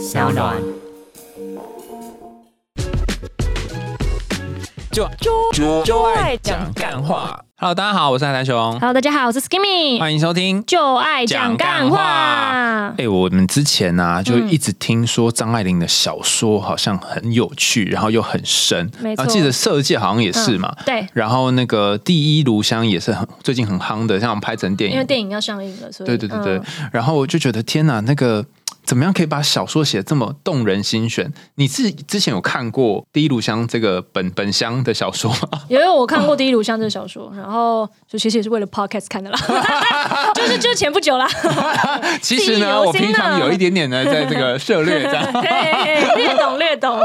[0.00, 0.56] 小暖。
[4.90, 5.06] 就
[5.52, 7.44] 就就爱讲干话。
[7.56, 10.64] Hello，大家好，我是海苔熊，Hello，大家好，我是 Skimmy，欢迎收听。
[10.64, 12.94] 就爱讲干话。
[12.96, 18.90] 哎、我们之前呢、就一直听说张爱玲的小说好像很有趣，然后又很深。
[19.00, 20.74] 没错然后记得《色戒》好像也是嘛。
[20.78, 24.94] 嗯对然后那个《第一炉香》也是很最近很夯的，像拍成电影。
[24.94, 26.56] 因为电影要上映了，所以对对对对。
[26.56, 28.42] 嗯然后我就觉得天哪，那个。
[28.90, 31.32] 怎么样可以把小说写得这么动人心弦？
[31.54, 35.62] 你自己之前有看过《第一炉香》这个本本香的小说吗？
[35.70, 39.38] 因为我看过《第一炉香》这个小说，然后就其实也是为了 podcast 看的啦，
[40.34, 41.28] 就是就前不久啦，
[42.20, 45.32] 其实呢，我平常呢有一点点呢在这个涉略这样。
[45.34, 46.98] 对，略懂略懂。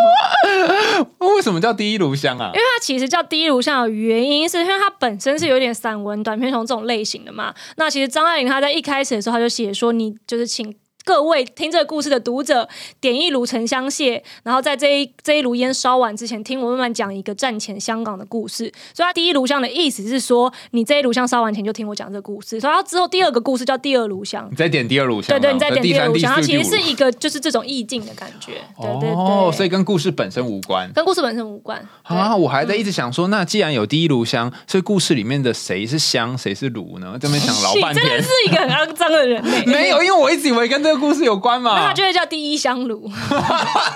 [1.19, 2.53] 为什么叫第一炉香啊因？
[2.53, 7.53] 为它其实叫第一炉香的原因，是因为它本身是有点散文、短篇从这种类型的嘛。
[7.75, 10.75] 那其实张爱玲她在一开始的时候，她就写说，你就是请。
[11.05, 12.67] 各位听这个故事的读者，
[12.99, 18.73] 点一炉沉香屑，然后在这一这一炉烟烧完之前，听我慢慢讲一个战前香港的故事。
[18.91, 22.59] 所以，他第一炉香的意思是说，你这一炉香烧完前就听我讲这个故事。
[22.59, 24.55] 所以，他之后第二个故事叫第二炉香你。
[24.55, 26.57] 再点第二炉香啊，对对，你再点第二炉香，它、其。
[26.57, 28.53] 实是一个就是这种意境的感觉。
[28.81, 31.79] 对对对，哦，所以跟故事本身无关跟故事本身无关。
[32.07, 32.35] 对啊！
[32.35, 37.15] 我还在一直想说，那既然有第一炉香，所以故事里面的谁是香，谁是炉呢？
[37.21, 39.65] 这边想老半天你真的是，一个很肮脏的人类。
[39.65, 41.75] 没有，因为我一直以为跟这个故事有关嘛。
[41.75, 43.09] 那它就会叫第一香炉，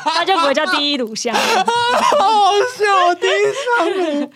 [0.05, 1.33] 它就不会叫第一炉香。
[1.33, 4.29] 好好笑，第一香炉。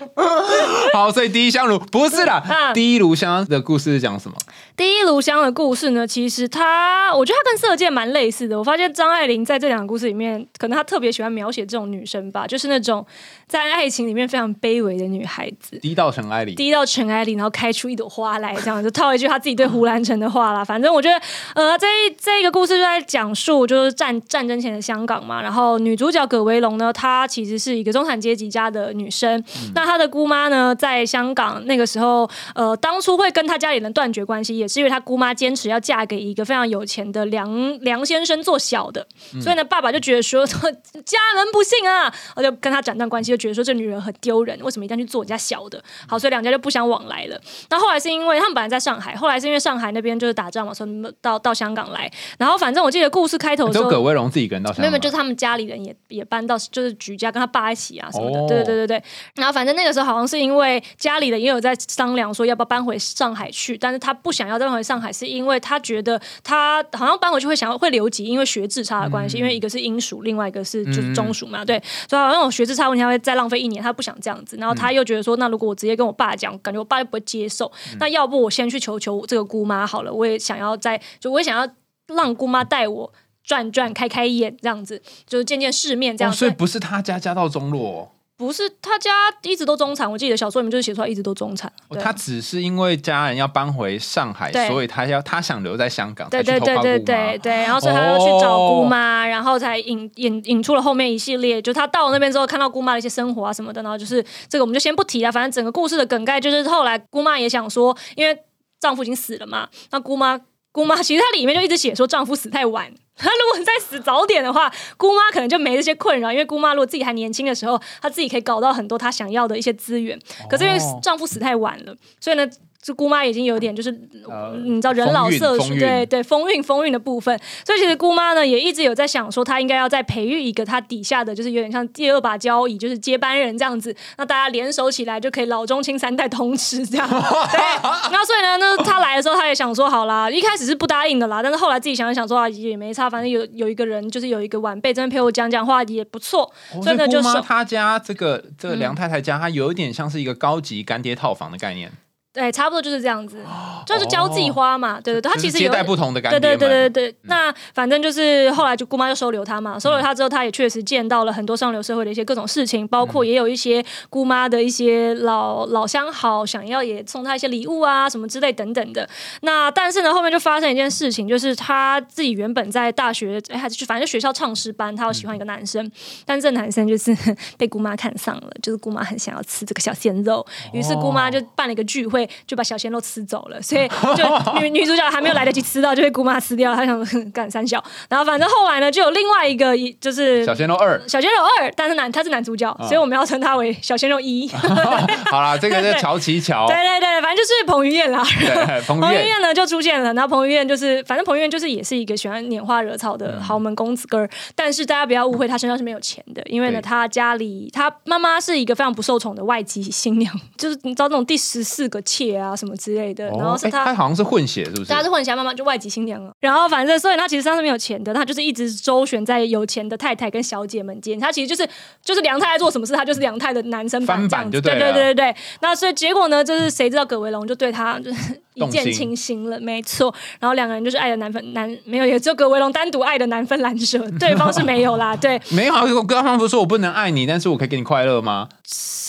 [0.97, 4.37] 好，所以第一香炉不是啦，嗯第一炉香的故事是讲什么？
[4.75, 8.57] 第一炉香的故事呢，其实它，我觉得它跟色戒蛮类似的。
[8.57, 13.05] 我发现张爱玲在这两个故事里面，可能她特别喜欢描写这种女生吧，就是那种
[13.53, 15.77] 在爱情里面非常卑微的女孩子。
[15.77, 16.55] 低到尘埃里。
[16.55, 20.65] 低到尘埃里，然后开出一朵花来，这样就套一句他自己对胡兰成的话啦。
[20.65, 21.21] 反正我觉得，
[21.53, 25.39] 呃，这一这一个故事就在讲述就是战战争前的香港嘛。
[25.39, 29.43] 然后女主角葛维龙呢，她其实是一个中产阶级家的女生。
[29.75, 39.05] 那她的姑妈呢，在香港那个时候，呃，当初会跟她家里人断绝关系，也是因为她姑妈坚持要嫁给一个非常有钱的梁梁先生做小的。
[39.39, 40.43] 所以呢，爸爸就觉得说
[41.05, 45.83] 家人不幸啊，我就跟她斩断关系，就觉得说这女人很丢人，为什么一定要去做人家小的？
[46.07, 47.39] 好，所以两家就不相往来了。
[47.69, 52.09] 那后来是因为他们本来在上海，后来是因为上海那边就是打仗嘛，所以到到香港来。
[52.37, 59.03] 然后反正我记得故事开头的时候葛，威龙自己一个人到香港，没有没有，就是他们家里人也也搬到就是举家跟他爸一起啊什么的，哦对对对对对。
[59.35, 74.55] 然后反正那个时候好像是因为家里人也有在商量说要不要搬回上海去，但是他不想要再搬回上海，是因为他觉得他好像搬回去会想要会留级，因为学制差的关系，因为一个是英属，另外一个是就是中属嘛，对，所以好像有学制差问题，他会再浪费一年，他不想这样子。
[74.57, 81.67] 然后他又觉得说，那如果我直接跟我爸讲，感觉我爸又不会接受，那要不我先去求求这个姑妈好了，我也想要在，就我也想要
[82.15, 83.13] 让姑妈带我。
[83.45, 86.39] 转转开开眼这样子，就是见见世面这样哦，子。
[86.39, 88.09] 所以不是他家家道中落哦。
[88.35, 89.11] 不是他家
[89.43, 91.71] 一直都中产，我记得小说里面就是写出来一直都中产。
[92.01, 108.37] 他只是因为家人要搬回上海，所以他要他想留在香港，对对对对对对，然后所以他要去找姑妈，然后才引引引出了后面一系列，就他到了那边之后看到姑妈的一些生活啊什么的，然后就是这个我们就先不提了，反正整个故事的梗概就是后来姑妈也想说，因为
[108.79, 110.39] 丈夫已经死了嘛，那姑妈
[110.71, 112.91] 姑妈其实它里面就一直写说丈夫死太晚。
[113.17, 120.19] 她如果再死早点的话，姑妈可能就没这些困扰，因为姑妈如果自己还年轻的时候，她自己可以搞到很多她想要的一些资源。
[120.49, 122.47] 可是因为丈夫死太晚了，所以呢，
[122.83, 123.89] 这姑妈已经有点就是、
[124.27, 127.39] 呃你知道人老色衰，对对，风韵风韵的部分。
[127.65, 133.95] 所以其实姑妈呢也一直有在想说，她应该要再培育一个她底下的，就是有点像第二把交椅，就是接班人这样子。
[134.17, 137.09] 那大家联手起来就可以老中青三代同吃这样。
[137.09, 137.17] 对，
[138.11, 151.91] 那所以呢，那她来的时候，她也想说好啦，一开始是不答应的啦，但是后来自己想一想说啊，也没差，反正有有一个人就是有一个晚辈这边陪我讲讲话也不错，哦所以呢就是姑妈她家这个这个梁太太家，她有一点像是一个高级干爹套房的概念，
[152.33, 153.37] 对，差不多就是这样子，
[153.85, 156.57] 就是交际花嘛，对对对，他其实接待不同的干对爹们。
[156.57, 169.07] 对对对对，那反正就是后来就姑妈就收留他嘛，收留他之后，他也确实见到了很多上流社会的一些各种事情，包括也有一些姑妈的一些老老相好，想要也送他一些礼物啊什么之类等等的。
[169.41, 175.91] 那但是呢，后面就发生一件事情，就是他自己原本在大学哎还是反正学校唱诗班，他要喜欢一个男生，
[176.25, 177.15] 但是这男生就是
[177.59, 182.22] 被姑妈看上了，就是姑妈很想要吃这个小鲜肉，于是姑妈就办了一个聚会。
[182.23, 186.77] 会就把小鲜肉吃走了，所以就女女主角还没有来得及吃到，就被姑妈吃掉了。
[186.77, 194.49] 她想说干三小，然后反正后来呢，就有另外一个一就是小鲜肉二，小鲜肉二，但是男他是男主角，所以我们要称他为小鲜肉一。
[195.29, 198.23] 好啦，这个是乔琪乔，对对对，反正就是彭于晏啦。
[198.23, 214.85] 对彭于晏呢就出现了，然后彭于晏就是，反正彭于晏就是也是一个喜欢拈花惹草的豪门公子哥儿，但是大家不要误会，他身上是没有钱的，因为呢，他家里他妈妈是一个非常不受宠的外籍新娘，就是你知道那种第十四个妾啊什么之类的，然后是哎他他好像是混血，是不是？
[214.85, 216.31] 他是混血，妈妈就外籍新娘啊。
[216.39, 221.19] 然后反正，所以他其实身上是没有钱的，他就是一直周旋在有钱的太太跟小姐们间。
[221.19, 221.67] 他其实就是
[222.03, 224.61] 就是梁太太做什么事，他就是梁太的男生版翻这样子。
[224.61, 225.35] 对对对对对对。
[225.61, 230.13] 那所以结果呢，就是谁知道葛维龙就对他就是 一见倾心了，没错。
[230.39, 235.15] 然后两个人就是爱的难分难没有，也只有葛维龙单独爱的难分难舍， 对方是没有啦。
[235.15, 238.49] 对，没有啊，我刚刚不是说我不能爱你，但是我可以给你快乐吗？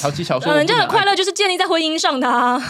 [0.00, 2.60] 乔琪乔说人家的快乐就是建立在婚姻上的啊。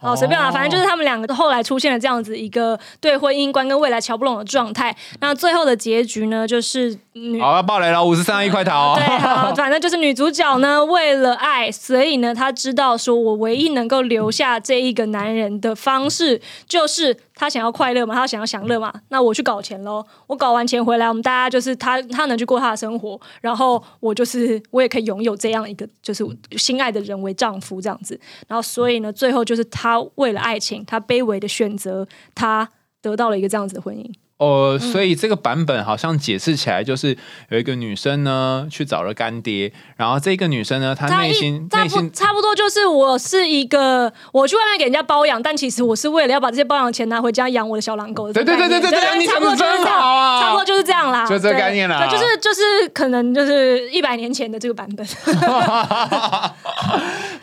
[0.00, 4.94] 哦，随便啦，反正就是他们两个后来出现了这样子一个对婚姻观跟未来瞧不拢的状态。
[5.20, 8.96] 那最后的结局呢，就是女好要爆雷了，五十三亿块逃。
[8.96, 26.24] 对，好，反正就是女主角呢，为了爱，所以呢，她知道说我唯一能够留下这一个男人的方式，就是他想要快乐嘛，他想要享乐嘛，那我去搞钱喽，我搞完钱回来，我们大家就是他，他能去过他的生活，然后我就是我也可以拥有这样一个就是
[26.56, 32.68] 心爱的人为丈夫这样子，然后所以呢，最后就是他为了爱情，他卑微的选择，他
[33.00, 34.12] 得到了一个这样子的婚姻。
[34.42, 37.16] 哦，所以这个版本好像解释起来就是
[37.50, 48.42] 有一个女生呢去找了干爹，然后这个女生呢，她内心差不内心差不多就是我是一个，我去外面给人家包养，但其实我是为了要把这些包养钱拿回家养我的小狼狗对。
[48.42, 55.06] 对对对对对你差不多就是这样，差不多就是这样啦，就这个概念啦对，就是就是可能就是一百年前的这个版本。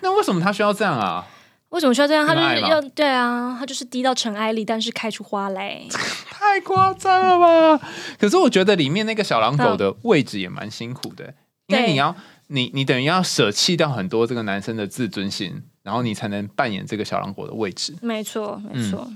[0.01, 1.25] 那为什么他需要这样啊？
[1.69, 2.25] 为什么需要这样？
[2.25, 5.81] 他就是要对啊，他就是低到尘埃里，但是开出花来。
[6.39, 7.37] 太夸张了
[7.77, 7.89] 吧！
[8.17, 11.33] 可是我觉得里面那个小狼狗的位置也蛮辛苦的，
[11.67, 12.15] 因为你要
[12.47, 17.95] 你你等于要舍弃掉很多这个男生的自尊心，然后你才能扮演这个小狼狗的位置。
[18.01, 19.07] 没错，没错。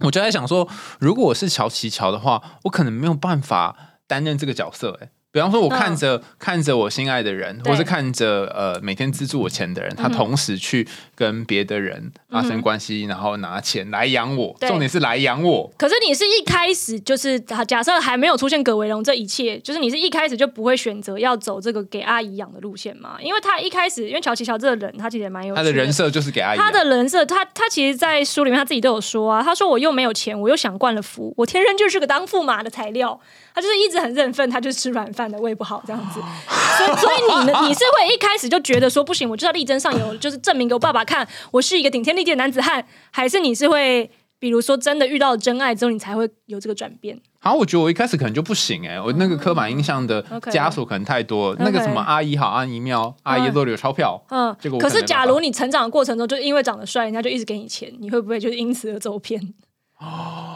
[0.00, 0.68] 我就在想说，
[0.98, 5.10] 如果我是乔琪乔的话，我可能没有办法担任这个角色、欸。
[5.34, 10.86] 比方说，我看着、看着我心爱的人，或是看着呃每天资助我钱的人，他同时去
[11.16, 15.68] 跟别的人发生关系，然后拿钱来养我，重点是来养我。
[15.76, 23.16] 可是你是一开始就是假设还没有出现葛维龙这一切，就是你是一开始就不会选择要走这个给阿姨养的路线吗？
[23.20, 33.20] 因为他一开始，因为乔琪乔这个人，他其实也蛮有趣他的人设就是给阿姨养，他的人设，他他其实，在书里面他自己都有说啊，他说我又没有钱，我又想惯了福，我天生就是个当驸马的材料。
[33.54, 36.18] 他就是一直很认份，他就是吃软饭的，胃不好这样子。
[36.18, 44.10] 所以，所以你呢，你是会一开始就觉得说不行，我就要力争上游，就是证明给我爸爸看，我是一个顶天立地的男子汉，还是你是会，
[44.40, 47.20] 比如说真的遇到了真爱之后，你才会有这个转变？
[47.38, 50.20] 好，我觉得我一开始可能就不行哎、我那个刻板印象的
[50.50, 51.54] 枷锁可能太多。
[51.60, 59.40] 那个什么阿姨好，阿姨妙，阿姨都有钞票，嗯结果，我可是假如你成长的过程中，就因为长得帅，人家就一直给你钱，你会不会就是因此而走偏？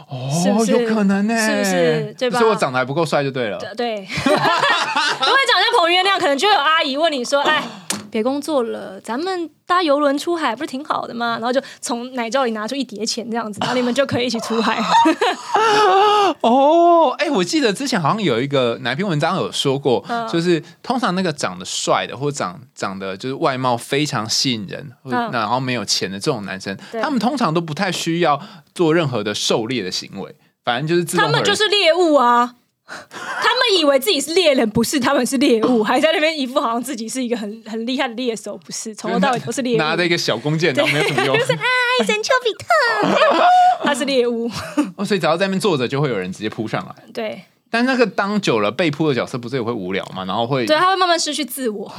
[0.09, 0.71] 哦，是不是？
[0.71, 2.15] 有可能呢、是不是？
[2.17, 2.39] 对吧？
[2.39, 3.57] 所以我长得还不够帅就对了。
[3.59, 3.75] 对。
[3.75, 4.37] 对， 如果
[5.47, 7.63] 长得像彭于晏那样，可能就有阿姨问你说：“哎，
[8.09, 14.81] 别工作了，咱们搭游轮出海不是挺好的吗？”然后就从奶罩里拿出一叠钱这样子，然后你们就可以一起出海。
[16.41, 28.39] 哦，哎、我记得之前好像有一个哪篇文章有说过，嗯就是通常那个长得帅的或长长得就是外貌非常吸引人，或嗯然后没有钱的这种男生，他们通常都不太需要
[28.73, 32.55] 做任何的狩猎的行为，反正就是他们就是猎物啊。
[33.09, 39.77] 他们以为自己是猎人，不是他们是猎物， 还在那边一副好像自己是一个很很厉害的猎手，不是，从头到尾都是猎物。
[39.79, 41.37] 拿着一个小弓箭，然后没有什么用。
[41.37, 42.65] 就是爱神丘比特，
[43.83, 44.49] 他是猎物。
[44.95, 46.95] 哦，所以只要在那边坐着，就会有人直接扑上来。
[47.13, 50.25] 对但那个当久了被扑的角色，不是也会无聊吗？
[50.25, 51.91] 然后会对，他会慢慢失去自我。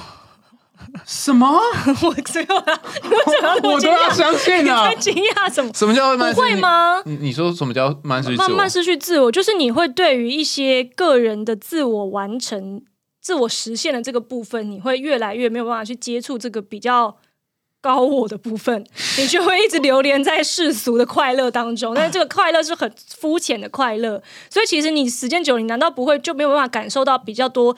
[1.07, 1.47] 什么？
[2.03, 4.95] 我最后 啊，你为什么我都要相信你啊在！
[4.97, 5.71] 惊讶什么？
[5.75, 6.55] 什么叫慢慢不会？
[6.57, 7.03] 吗？
[7.05, 8.31] 你你说什么叫慢慢失？
[8.37, 12.83] 慢慢失去自我，就是你会对于一些个人的自我完成、
[13.21, 17.17] 自我实现的这个部分，你会越来越没有办法去接触这个比较
[17.83, 18.85] 高我的部分，
[19.17, 21.93] 你就会一直流连在世俗的快乐当中。
[21.97, 27.75] 但是这个快乐是很肤浅的快乐，所以其实你时间久了，你难道不会就没有办法感受到比较多？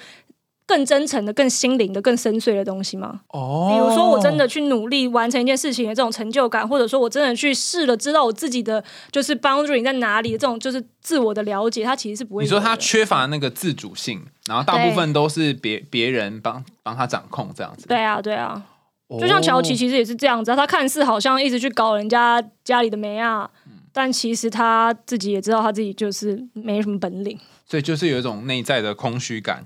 [0.73, 3.21] 更真诚的、更心灵的、更深邃的东西吗？
[3.29, 12.43] 哦，比如说，我真的去努力完成一件事情的这种成就感，或者说我真的去试了，知道我自己的就是 boundary 在哪里，这种就是自我的了解，它其实是不会。
[12.43, 17.87] 你说他缺乏那个自主性，然后大部分都是别别人帮帮他掌控这样子。
[17.87, 18.63] 对啊，对啊，
[19.21, 23.51] 就像乔琪哦其实也是这样子啊，他看似好像一直去搞人家家里的梅啊，
[23.93, 27.39] 但其实他自己也知道他自己就是没什么本领。
[27.67, 29.63] 所以就是有一种内在的空虚感。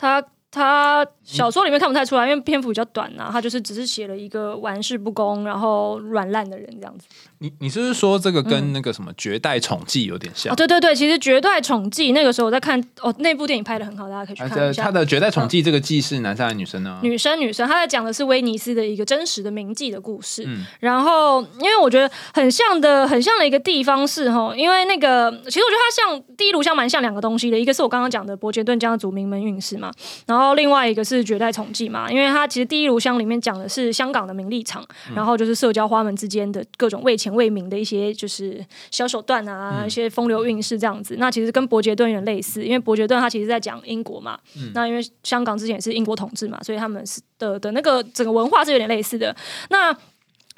[0.00, 7.06] 他他小说里面看不太出来，因为篇幅比较短啊，他就是只是写了一个玩世不恭，然后软烂的人这样子。
[7.40, 10.56] 你你是不是说这个跟那个什么《绝代宠记》有点像哦，？
[10.56, 14.82] 对对对，其实《绝代宠记》那个时候我在看，哦，那部电影拍的很好，大家可以去啊，看一下。
[14.82, 16.98] 这他的《绝代宠记》这个记是男生还是女生呢？
[17.02, 20.44] 女生，女生，他在讲的是威尼斯的一个真实的名记的故事。
[20.46, 29.92] 嗯然后，因为我觉得很像的，很像的一个地方是哈，因为那个其实我觉得它像第一炉香蛮像两个东西的，一个是我刚刚讲的伯爵顿家族名门运势嘛，
[30.26, 41.16] 然后另外一个是绝代宠记嘛，因为它其实第一炉香里面讲的是香港的名利场，然后就是社交花门之间的各种为钱为名的一些就是小手段啊，一些风流韵事这样子。
[41.18, 44.38] 那其实跟伯爵顿有点类似，因为伯爵顿他其实在讲英国嘛，
[44.74, 49.34] 那因为香港之前也是英国统治嘛，所以他们是的的那个整个文化是有点类似的。
[49.70, 49.96] 那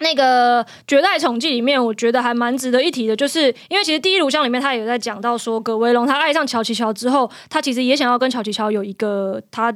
[0.00, 9.72] 那个《绝代宠记》里面，我觉得还蛮值得一提的，就是因为其实第一炉香里面他也在讲到说，葛威龙他爱上乔琪乔之后，他其实也想要跟乔琪乔有一个他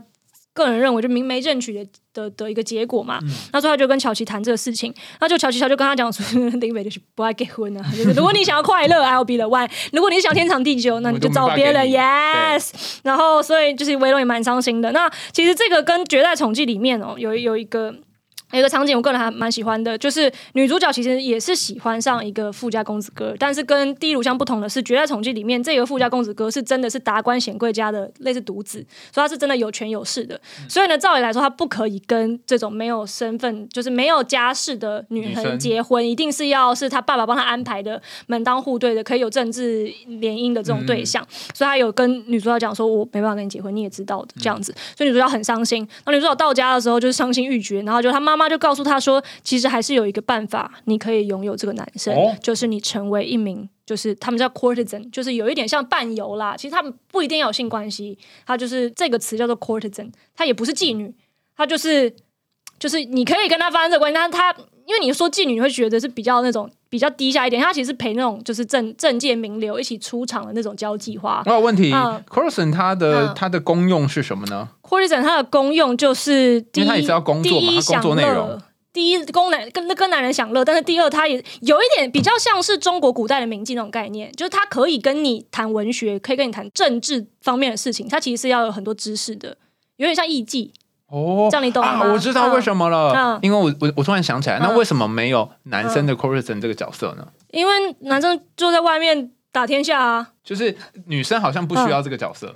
[0.53, 3.19] 个人认为就明媒正娶的的的一个结果嘛。
[3.53, 6.25] 那时候他就跟乔琪谈这个事情，那就乔琪乔就跟他讲说，
[6.59, 12.71] 林北就是不爱结婚啊，就是如果你想要快乐， I'll be the one；如果你想天长地久，那你就找别人，yes。
[13.03, 14.93] 然后所以就是维龙也蛮伤心的。
[14.93, 17.95] 那其实这个跟《绝代宠记》里面哦，有有一个。
[18.55, 28.79] 有一个场景，我个人还蛮喜欢的，就是女主角其实也是喜欢上一个富家公子哥，但是跟第一炉香不同的是，《绝代宠记》里面这个富家公子哥是真的是达官显贵家的类似独子，
[29.13, 30.41] 所以他是真的有权有势的。
[30.69, 41.27] 所以呢，照理来说，他不可以跟这种没有身份，就是没有家世的女人结婚，一定是要是他爸爸帮他安排的门当户对的，可以有政治联姻的这种对象。
[41.53, 44.73] 所以他有跟女主角讲说，我没办法跟你结婚，你也知道的，这样子。
[44.97, 45.87] 所以女主角很伤心。
[46.07, 53.69] 那女主角到家的时候就是伤心欲绝，然后就她妈妈就告诉他说，其实还是有一个办法，你可以拥有这个男生，哦就是你成为一名。
[53.87, 56.57] 就是他们叫 courtesan，就是有一点像伴游啦。
[56.57, 61.15] 其实他们不一定要有性关系，他就是这个词叫做 courtesan，他也不是妓女，
[61.55, 62.11] 他就是
[62.85, 71.43] 就是你可以跟他发生这个关系，但是他因为你说妓女，你会觉得是比较那种比较低下一点，他其实是陪那种就是政政界名流一起出场的那种交际花。
[71.49, 78.63] 我有问题嗯 c o r s o n 它的嗯它的功用是什么呢？courtesan 它的功用就是第一，因为它也是要工作嘛它工作内容乐。
[78.93, 89.57] 第一，功能跟跟男人享乐，但是第二，他也有一点比较像是中国古代的名妓那种概念，就是他可以跟你谈文学，可以跟你谈政治方面的事情，他其实是要有很多知识的，
[89.97, 90.71] 有点像艺妓。
[91.09, 92.13] 哦，这样你懂了吗啊？
[92.13, 97.27] 我知道为什么了，嗯因为我我我突然想起来，那嗯为什么没有男生的 c o r s o n 这个角色呢？
[97.51, 102.55] 因为男生就在外面打天下啊，就是女生好像不需要这个角色，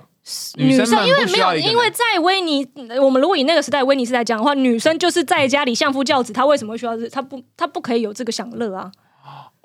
[0.57, 2.67] 女生因为没有，因为在威尼，
[3.01, 7.09] 我们如果以那个时代威尼斯来讲的话，女生就是在家里相夫教子，她为什么会需要这？
[7.09, 8.91] 她不，她不可以有这个享乐啊？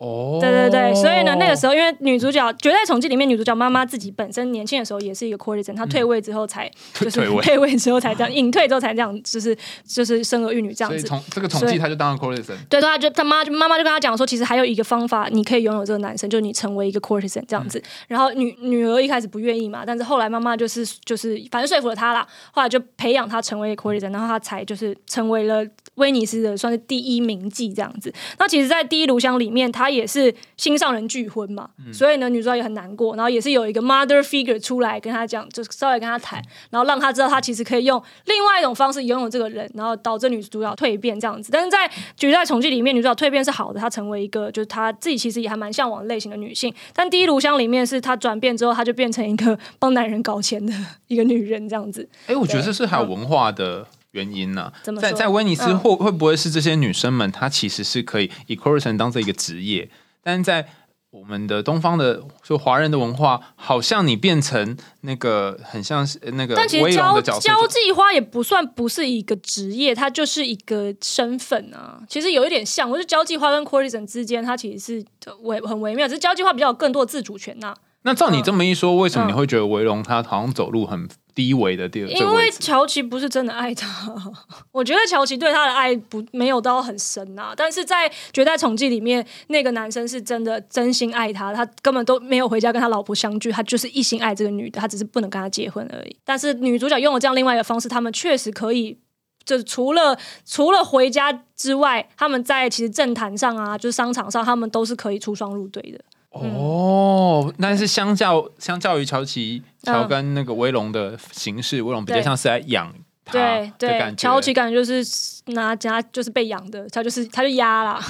[0.04, 9.58] 哦，对对对，所以呢，那个时候因为女主角《绝代宠记》里面女主角妈妈自己本身年轻的时候也是一个 courtesan，她退位之后才、 就是退位退位之后才这样，隐退之后才这样，就是
[9.88, 11.08] 就是生儿育女这样子。
[11.08, 17.82] 从这个统计他就当了 c o r s o n 对，她就她妈就妈妈就跟她讲说，其实还有一个方法，你可以拥有这个男生，就是你成为一个 courtesan 这样子。
[18.08, 28.14] 然后女女儿一开始不愿意嘛，但是后来妈妈就是就是反正说服了她啦，后来就培养她成为 courtesan，然后她才就是成为了威尼斯的算是第一名妓这样子。
[28.40, 41.50] 那其实，在第一炉香里面，她也是心上人拒婚嘛，所以呢，女主角也很难过，然后也是有一个 mother figure 出来跟她讲，就稍微跟她谈，然后让她知道她其实可以用另外一种方式拥有这个人，然后导致女主角蜕变这样子。
[41.52, 46.74] 但是在《绝代重记》里面，女主角蜕变是好的，她成为一个就是她自己其实也还蛮向往类型的女性。
[46.94, 50.74] 但第一炉香里面是她转变之后，她就变成一个帮男人搞钱的
[51.08, 52.08] 一个女人这样子。
[52.28, 55.78] 哎，我觉得这是还有文化的原因呢、在在威尼斯嗯。
[55.78, 59.90] 会会不会是这些女生们，她其实是可以以 c o r s o n 当做一个职业，
[60.24, 60.68] 但是在
[61.10, 72.02] 我们的东方的就华人的文化，好像你变成那个很像是那个但其实交交际花也不算不是一个职业，它就是一个身份啊。
[72.10, 75.06] 其实有一点像，我觉得交际花跟 courtesan 之间，它其实是
[75.42, 82.52] 微很微妙，只是交际花比较有更多的自主权呐、那照你这么一说，为什么嗯你会觉得维龙他好像走路很低维的第二因为？
[82.52, 83.88] 乔琪不是真的爱他，
[84.72, 87.54] 我觉得乔琪对他的爱不没有到很深啊。
[87.56, 96.16] 但是在《绝代宠记》里面，那个男生是真的真心爱他，他根本都没有回家跟他老婆相聚，他就是一心爱这个女的，他只是不能跟她结婚而已。
[96.24, 99.00] 但是女主角用了这样另外一个方式，他们确实可以。
[99.46, 106.00] 就是除了除了回家之外，他们在其实政坛上啊，就是商场上，他们都是可以出双入对的。
[106.34, 112.92] 哦，但是相较相较于乔奇乔嗯跟那个威龙的形式，威龙比较像是在养
[113.24, 114.22] 他对对，的感觉。
[114.22, 115.06] 乔琪感觉就是
[115.54, 118.04] 拿家就是被养的，他就是他就压啦。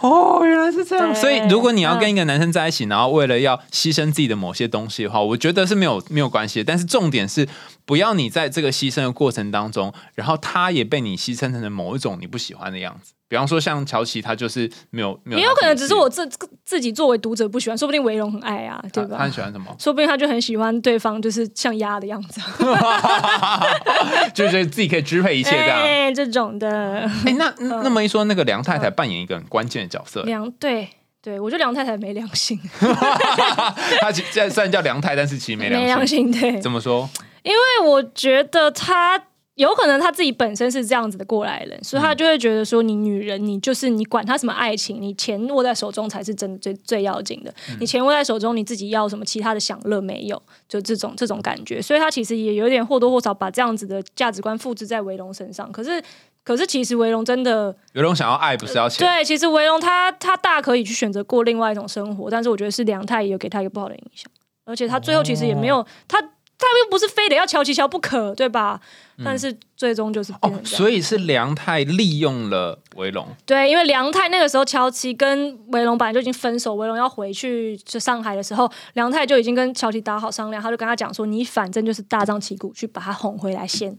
[0.00, 1.12] 哦，原来是这样。
[1.12, 6.64] 对所以，如果你要嗯跟一个男生在一起，然后为了要牺牲自己的某些东西的话，我觉得是没有没有关系的。
[6.64, 7.46] 但是重点是，
[7.84, 13.12] 不要你在这个牺牲的过程当中，然后他也被你牺牲成了某一种你不喜欢的样子。
[13.34, 16.24] 比方说，像乔琪，他就是没有没有，也有可能只是我自
[16.64, 19.32] 自己作为读者不喜欢，说不定维龙很爱啊，对吧他很？
[19.32, 19.74] 喜欢什么？
[19.76, 23.60] 说不定他就很喜欢对方就是像鸭的样子啊，
[24.32, 25.80] 就是自己可以支配一切这样。
[25.80, 30.88] 哎，这种的哎、那 那么一说，那个梁太太扮演一个很关键的角色，梁对
[31.20, 32.56] 对，我觉得梁太太没良心，
[34.00, 35.82] 她其现在虽然叫梁太，但是其实没良心。
[35.82, 37.10] 没良心，对，怎么说？
[37.42, 39.20] 因为我觉得他
[39.56, 47.54] 有可能他自己本身是这样子的过来人，所以他就会觉得说，你女人，你就是你管他什么爱情，你钱握在手中才是真的最最要紧的。
[47.78, 51.80] 你钱握在手中，你自己要什么其他的享乐没有，就这种这种感觉。
[51.80, 55.70] 所以他其实也有点或多或少把这样子的价值观复制在维龙身上。
[55.70, 56.02] 可是，
[56.42, 59.06] 可是其实维龙真的维龙想要爱，不是要钱。
[59.06, 64.28] 对，其实维龙他他大可以去选择过另外一种生活，但是我觉得是梁太也有给他一个不好的影响，
[64.64, 66.18] 而且他最后其实也没有、哦他
[66.58, 68.80] 他又不是非得要乔琪乔不可，对吧？
[69.24, 70.60] 但是最终就是变哦。
[70.64, 83.90] 所以是梁太利用了维龙，对，因为梁太那个时候乔琪跟维龙本来就已经分手，维龙要回去就上海的时候，梁太就已经跟乔琪打好商量，他就跟他讲说，你反正就是大张旗鼓去把他哄回来先，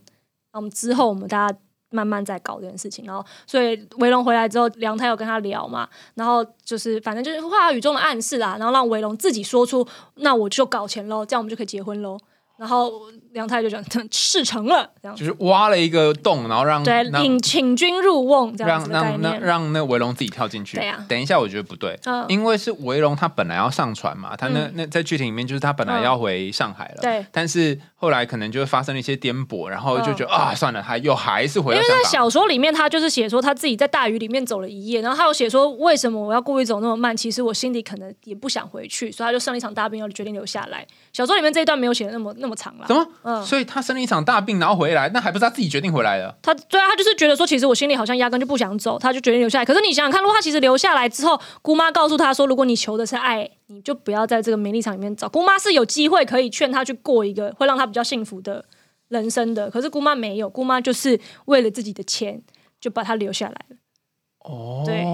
[0.54, 1.58] 那我们之后我们大家。
[1.92, 12.20] 慢慢再搞这件事情，然后所以维龙回来之后，梁太有跟他聊嘛，然后就是反正就是话语中的暗示啦，然后让维龙自己说出，那我就搞钱喽，这样我们就可以结婚喽。
[12.58, 20.78] 然后梁太就讲事成了，这样就是挖了一个洞，然后让对，引请君入瓮这样让让让那维龙自己跳进去。
[20.78, 31.96] 对啊等一下，我觉得不对，嗯因为是维龙他本来要上船嘛，他那、嗯那在剧情里面就是他本来要回上海了，对但是后来可能就发生了一些颠簸，然后就觉得、啊，算了，他又还是回因为在。
[32.10, 40.86] 小说里面，他就是写说他自己在大雨里面走了一夜，然后他又写说为什么我要故意走那么慢，其实我心里可能也不想回去，所以他就生了一场大病，要决定留下来。
[41.12, 42.96] 小说里面这一段没有写的那么那么长了怎。
[42.96, 43.06] 么？
[43.28, 46.38] 嗯所以他生了一场大病，然后回来，那还不是他自己决定回来的？
[46.44, 49.66] 他对啊，他就是觉得说，其实我心里好像压根就不想走，他就决定留下来。
[49.66, 55.28] 可是你想想看，如果他其实留下来之后，姑妈告诉他说，如果你求的是爱，你就不要在这个名利场里面找。
[55.28, 58.64] 姑妈是有机会可以劝他去过一个会让他比较幸福的
[59.08, 62.42] 人生的，可是姑妈没有，姑妈就是为了自己的钱
[62.80, 63.78] 就把他留下来了。
[64.44, 65.06] 哦，对哎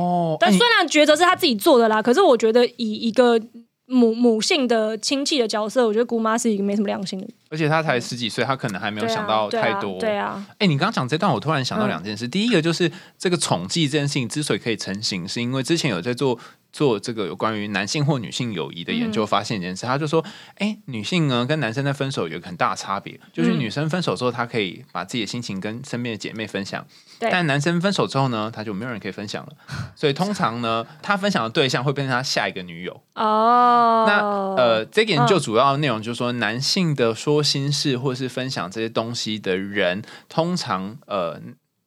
[0.41, 3.39] 但虽然抉择是他自己做的啦，可是我觉得以一个
[3.85, 9.99] 母母性的亲戚的角色，我觉得姑妈是一个没什么良心的，而且他才十几岁，他可能还没有想到太多。
[9.99, 11.89] 对啊，哎、你刚刚讲这段，我突然想到嗯。
[11.89, 12.25] 两件事。
[12.25, 16.39] 第一个就是这个宠妓这件事情之所以可以成型，是因为之前有在做
[16.71, 19.11] 做这个有关于男性或女性友谊的研嗯。
[19.11, 20.23] 究，发现一件事，他就说，
[20.59, 23.59] 哎、女性呢跟男生在分手有一个很大的差别，就是嗯。
[23.59, 26.85] 女生分手之后，她可以把自己的心情跟身边的姐妹分享，
[27.19, 29.51] 对但男生分手之后呢，他就没有人可以分享了，
[29.93, 33.01] 所以通常呢，他分享的对象会变成他下一个女友。
[33.15, 34.21] 哦，那
[34.55, 35.41] 呃，这个研究嗯。
[35.41, 41.41] 主要内容就是说，男性的说心事或是分享这些东西的人，通常呃，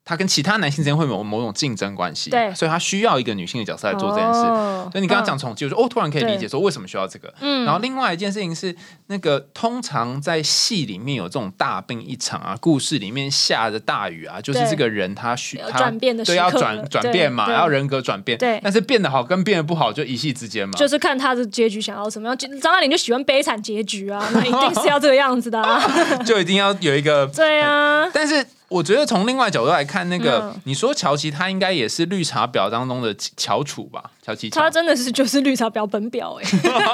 [0.04, 2.54] 他跟其他男性之间会有某种竞争关系，对。
[2.54, 4.40] 所以他需要一个女性的角色来做这件事。
[4.40, 7.32] 哦所以你刚刚讲宠妓，我就哦，突然可以理解对说为什么需要这个。
[7.40, 7.64] 嗯。
[7.64, 17.54] 然后另外一件事情是，那个通常在戏里面有这种大病一场啊，故事里面下着大雨啊，就是对这个人他需他要转变的对要转转变嘛，对。
[17.54, 18.60] 要人格转变，对。
[18.62, 22.36] 但是变得好跟变得不好就一夕之间嘛，就是看他的结局想要什么样。
[22.60, 25.82] 张爱玲就喜欢悲惨结局啊，那一定是要这个样子的啊。
[26.26, 34.10] 就一定要有一个 对啊，但是我觉得从另外角度来看，那个、嗯你说乔琪，他应该也是绿茶婊当中的翘楚吧？
[34.20, 34.70] 乔琪乔他。
[34.70, 36.44] 真的是就是绿茶婊本婊哎、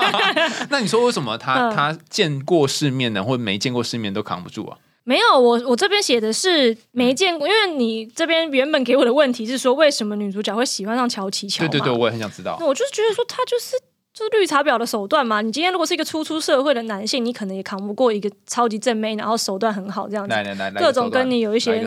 [0.68, 4.76] 那你说为什么他、嗯他见过世面的或没见过世面都扛不住啊？
[5.04, 11.66] 没有，我我这边写的是没见过，因为你这边原本给我的问题是说，为什么女主角会喜欢上乔琪乔？
[11.66, 11.92] 对对对，。
[11.92, 12.66] 我也很想知道那。
[12.66, 13.76] 我就是觉得说，他就是
[14.20, 15.40] 就是绿茶婊的手段嘛。
[15.40, 20.30] 你今天如果是一个初出社会的男性，你可能也扛不过一个超级正妹，然后手段很好这样子。
[20.35, 21.83] 来来来，来各种跟你有一些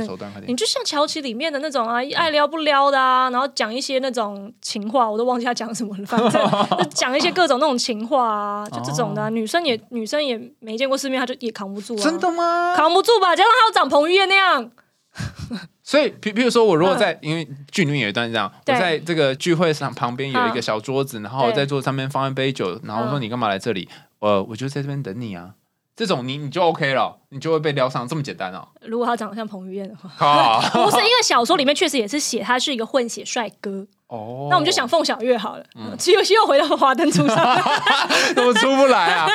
[0.48, 6.32] 你就像乔琪里面的那种啊，爱撩不撩的啊，然后讲一些那种情话，我都忘记他讲什么了，反正
[6.82, 12.74] 就讲一些各种那种情话啊，就这种的啊、女生也女生也没见过世面，她就也扛不住啊，真的吗？
[12.76, 13.36] 扛不住吧？
[13.36, 14.72] 加上她有长彭于晏那样，
[15.84, 21.58] 所以，比比如说，我如果在，因为剧里面有一段是这样，我在这个聚会上旁边有一个嗯小桌子，然后对。
[21.58, 23.22] 在桌子上面放一杯酒，然后我说嗯。
[23.22, 23.90] 你干嘛来这里？
[24.20, 25.56] 呃，我就在这边等你啊。
[25.96, 28.68] 这种你你就 OK 了，你就会被撩上，这么简单哦。
[28.82, 35.64] 如果他长得像彭于晏的话，好， 不是因为小说里面确实也是写他是一个混血帅哥，哦，那我们就想凤小岳好了，
[35.98, 37.36] 只有又回到华灯初上，
[38.36, 39.28] 怎么出不来啊？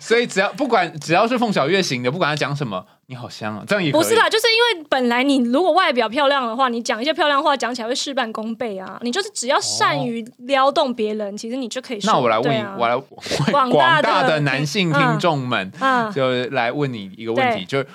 [0.00, 8.98] 所以只要不管只要是凤小月型的，不管他讲什么，你好香啊，这样也不是啦，就是因为本来你如果外表漂亮的话，你讲一些漂亮话，讲起来会事半功倍啊。
[9.02, 12.12] 你就是只要善于撩动别人，其实你就可以说。
[12.12, 12.76] 那我来问你，啊。
[12.76, 13.02] 我来为
[13.52, 17.86] 广广大的男性听众们，嗯，就来问你一个问题，就是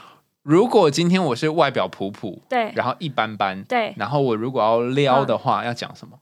[0.43, 6.19] 如果今天我是外表普普，对然后一般般，对，然后我如果要撩的话，要讲什么？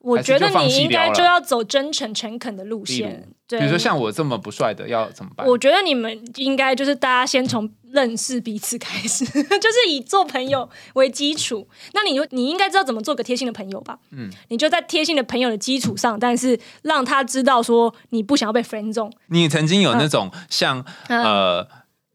[0.00, 3.28] 我觉得你应该就要走真诚诚恳的路线。
[3.46, 5.46] 对，比如说像我这么不帅的，要怎么办？
[5.46, 11.68] 我觉得你们应该就是大家先从认识彼此开始， 就是以做朋友为基础。
[11.92, 13.96] 那你就你应该知道怎么做个贴心的朋友吧？
[14.10, 19.12] 嗯嗯，你就在贴心的朋友的基础上，但是让他知道说你不想要被 friend 中。
[19.28, 21.68] 你曾经有那种像嗯呃。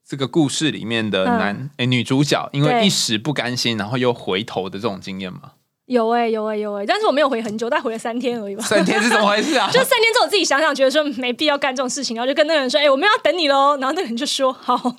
[0.07, 5.51] 这个故事里面的男诶、女主角，因为一时不甘心，然后又回头的这种经验吗？
[5.87, 8.63] 有哎、有哎、有哎、但是我没有回很久，但回了三天而已吧。
[8.63, 9.67] 三天是怎么回事啊？
[9.71, 14.95] 就三天之后，我自己想想，觉得说没必要干这种事情，然后就跟那个人说：“哎、我们要等你喽。”然后那个人就说：“好。”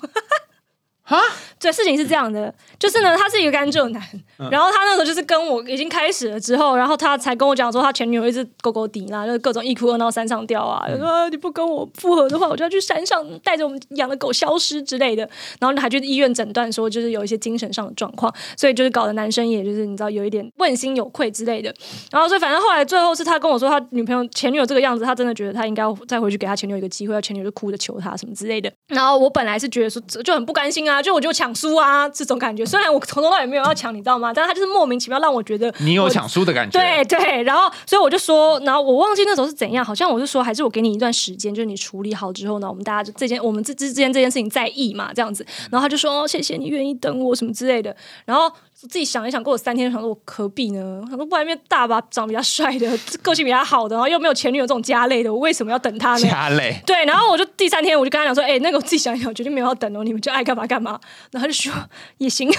[1.09, 1.19] 哈，
[1.59, 4.01] 对，事情是这样的，就是呢，他是一个甘蔗男，
[4.37, 4.47] 嗯。
[4.51, 15.27] 然后他那时候就是跟我已经开始了之后，然后他才跟我讲说，他前女友一直勾勾底啦，就是各种一哭二闹三上吊啊，就说、啊你不跟我复合的话，我就要去山上带着我们养的狗消失之类的，
[15.59, 21.73] 然后还去医院诊断说，就是有一些精神上的状况，所以就是搞得男生也就是你知道有一点问心有愧之类的，
[22.11, 28.71] 然后所以反正后来最后是他跟我说，他女朋友前女友这个样子，他真的觉得他应该要再回去给他前女友一个机会，要前女友就哭着求他什么之类的。
[28.87, 32.65] 然后我本来是觉得说就很不甘心啊，就我就抢输啊这种感觉。
[32.65, 34.33] 虽然我从头到尾没有要抢，你知道吗？
[34.33, 36.79] 但他就是莫名其妙让我觉得你有抢输的感觉？
[36.79, 45.45] 对对，然后所以我就说，然后我忘记那时候是怎样，好像我就说，还是我给你一段时间，就是你处理好之后呢，我们大家就这件我们之之间这件事情在意嘛，这样子。
[45.71, 48.51] 然后他就说、哦谢谢你愿意等我什么之类的，然后。
[48.87, 51.01] 自己想一想，过了三天，想说我何必呢？
[51.03, 56.19] 我想说外面大把长比较帅的， 个性比较好的，然后又没有前女友这种家类的，我为什么要等他呢？
[56.21, 56.81] 家累。
[56.85, 60.99] 对，然后我就第三天我就跟他讲说，哎、那个我自己想一想，我决定没有要等哦，你们就爱干嘛干嘛。
[61.31, 61.73] 然后他就说
[62.19, 62.49] 也行，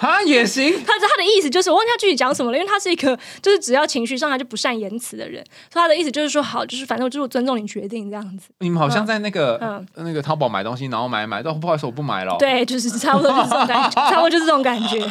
[0.00, 0.70] 啊，也行。
[0.86, 8.48] 他他的意思就是，我忘记他具体讲什么了，因为他是一个就是只要情绪上他就不善言辞的人，所以他的意思就是说，好，就是反正我就是尊重你决定这样子。
[8.58, 15.02] 你们好像在那个、嗯那个淘宝买东西，然后买一买，到不好意思，我不买了。，对，就是差不多就是这种感觉， 差不多就是这种感觉。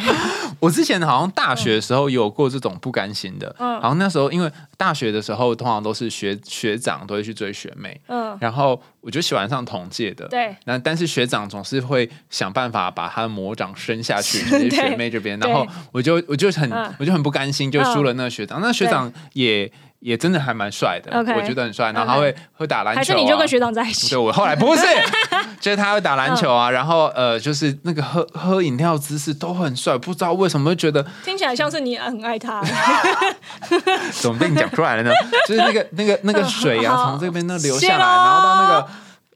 [0.60, 3.72] 我之前好像大学的时候有过这种不甘心的，嗯。
[3.80, 16.92] 然后那时候因为大学的时候通常都是学学长都会去追学妹，嗯，然后我就喜欢上同届的，对，那但是学长总是会想办法把他的魔掌伸下去， 就是学妹这边，然后我就我就很、嗯。
[16.98, 18.60] 我就很不甘心，就输了那个学长。
[18.60, 19.70] 那学长也
[20.02, 24.18] 也真的还蛮帅的我觉得很帅，然后他会会打篮球、啊，还是你就跟学长在一起对，？
[24.18, 24.82] 我后来不是，
[25.60, 32.60] 就是他会打篮球啊，然后呃，就是那个喝喝饮料姿势都很帅，不知道为什么会觉得听起来像是你很爱他。
[34.20, 35.10] 怎么被你讲出来了呢？
[35.46, 38.88] 就是那个那个那个水啊， 从这边那流下来，然后到那个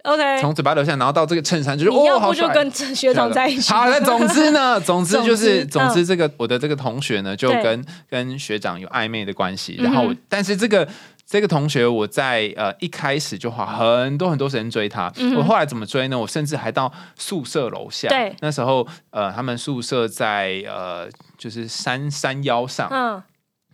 [0.07, 3.71] OK，从嘴巴流下，然后到这个衬衫，就是哦，好就跟学长在一起？
[3.75, 9.77] 好，那总之呢， 总之就是，总之这个我的这个同学呢，就跟跟学长有暧昧的关系。
[9.81, 10.87] 然后，但是这个
[11.27, 15.12] 这个同学，我在呃一开始就花很多很多时间追他。
[15.16, 16.16] 嗯我后来怎么追呢？
[16.16, 18.09] 我甚至还到宿舍楼下。
[18.09, 23.21] 对那时候呃，他们宿舍在呃就是山山腰上，嗯，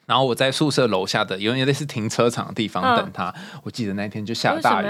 [0.06, 3.34] 然后我在宿舍楼下的有点类似停车场的地方嗯等他。
[3.64, 4.86] 我记得那天就下大雨。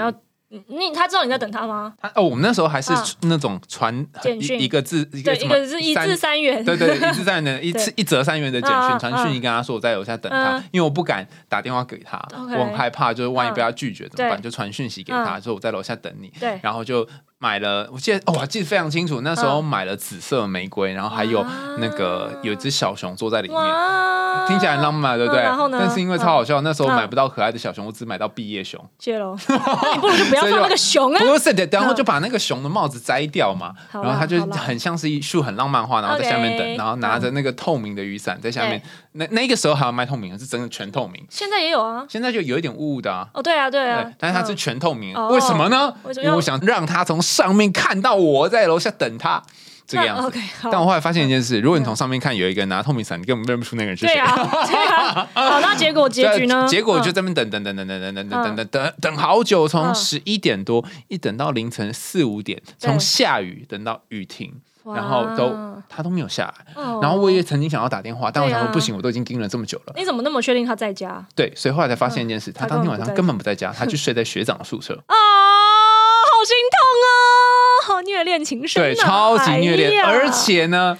[0.67, 1.93] 你你他知道你在等他吗？
[2.01, 4.59] 他哦，我们那时候还是嗯那种传简讯。
[4.59, 6.63] 一一个字一个对，什么一个是一三字三元。
[6.63, 14.41] 对对，一字三元的 一次一折三元的简讯传讯息跟他说我在楼下等他嗯，因为我不敢打电话给他，我很害怕，就是万一被他拒绝怎么办？
[14.41, 16.59] 就传讯息给他，说我在楼下等你，对。
[16.61, 17.07] 然后就
[17.43, 21.45] 买了，我记得哦，我记得非常清楚，那时候嗯买了紫色玫瑰，然后还有
[21.77, 23.57] 那个有一只小熊坐在里面。
[23.57, 25.41] 哇，听起来很浪漫，对不对？
[25.41, 28.81] 嗯然后呢但是因为超好笑，那时候嗯买不到可爱的小熊，我只买到毕业熊。
[28.97, 29.35] 谢喽。
[29.43, 31.19] 你不如就不要放那个熊啊。
[31.19, 38.81] 不是的，然后就把那个熊的帽子摘掉嘛，然后它就很像是一束很浪漫花，然后在下面等然后拿着那个透明的雨伞在下面。
[39.13, 41.23] 那那个时候还要卖透明的，是真的全透明。
[41.29, 42.05] 现在也有啊。
[42.09, 43.27] 现在就有一点雾雾的啊。
[43.33, 45.93] 哦，对啊，对啊对，，但是它是嗯全透明为什么呢？
[46.17, 49.41] 因为我想让他从上面看到我在楼下等他
[49.85, 50.27] 这个样子。
[50.27, 50.69] OK，好。
[50.71, 54.15] 但我后来发现一件事，如果你从上面看有一个人拿透明伞，你根本认不出那个人是谁。
[54.15, 55.27] 对啊，对啊。
[55.33, 56.65] 好，那结果结局呢？
[56.69, 65.55] 结果就嗯在那边等等等等等等等等等等等等好久，从嗯十一点多一等到凌晨四五点，对从下雨等到雨停，哇然后都
[65.87, 66.73] 他都没有下来。
[66.75, 69.93] 哦然后我也曾经想要打电话，但我想说不行，我都已经盯了这么久了。
[69.95, 74.93] 你怎么那么确定他在家对，所以后来才发现一件事，他当天晚上根本不在家，他去睡在学长的宿舍。
[75.07, 75.15] 啊？
[76.23, 76.77] 好心痛
[78.03, 80.97] 虐虐恋情深、啊，对，超级虐恋，哎而且呢，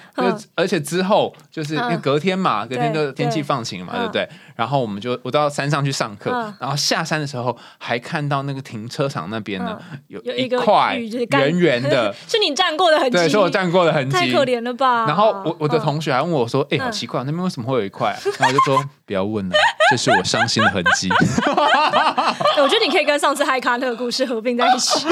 [0.55, 2.01] 而且之后就是因为嗯。
[2.01, 3.99] 隔天嘛，隔天就天气放晴了嘛，嗯。
[3.99, 4.29] 对不对？
[4.55, 15.05] 然后我们就我到山上去上课嗯，然后下山的时候还看到那个停车场那边呢有一有一块圆圆的， 是你站过的痕迹，对，是我站过的痕迹，太可怜了吧？
[15.07, 16.91] 然后我我的嗯同学还问我说：“哎、好嗯。
[16.91, 19.55] 奇怪，那边为什么会有一块、啊？” 然后我就说：“不要问了，
[19.89, 21.09] 这是我伤心的痕迹。
[21.13, 25.05] 哎我觉得你可以跟上次嗨咖那个故事合并在一起，”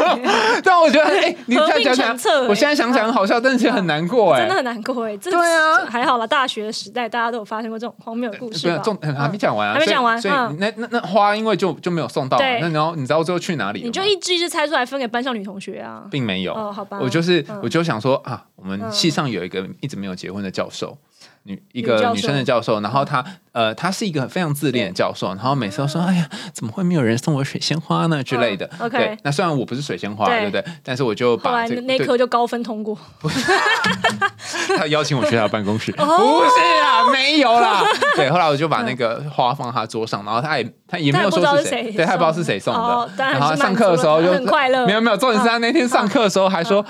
[0.63, 5.15] 但我觉得，哎、你合讲讲，我现在想想很好笑，但是很难过、哎，真的很难过哎。
[5.17, 8.77] 这对啊还好了，大学的时代大家都有发生过这种荒谬的故事吧？
[8.83, 13.81] 重还没讲完啊，还没讲完所以那那那花因为就就没有送到那然后你知道最后去哪里？
[13.83, 16.03] 你就一只一只猜出来分给班上女同学啊。
[16.11, 20.97] 并没有，哦好吧我就是、嗯我就想说啊，我们嗯系上有一个一直没有结婚的教授。
[21.43, 28.65] 女一个女生的教授，然后她呃，她是一个非常自恋的教授，然后每次都说：“哎呀，怎么会没有人送我水仙花呢？”之类的。
[28.79, 30.63] 嗯，OK 对，那虽然我不是水仙花，对对不对？
[30.83, 32.97] 但是我就把这个那科就高分通过，
[34.77, 37.83] 他邀请我去他的办公室，哦不是啊，没有啦。
[38.15, 43.17] 对，后来我就把那个花放他桌上，然后他也他也没有说是谁，对他也不知道是谁送哦的。
[43.17, 46.85] 当然后上课的时候就很快乐没有没有，重点是他那天上课的时候还说：“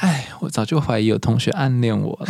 [0.00, 2.26] 哎，我早就怀疑有同学暗恋我了。”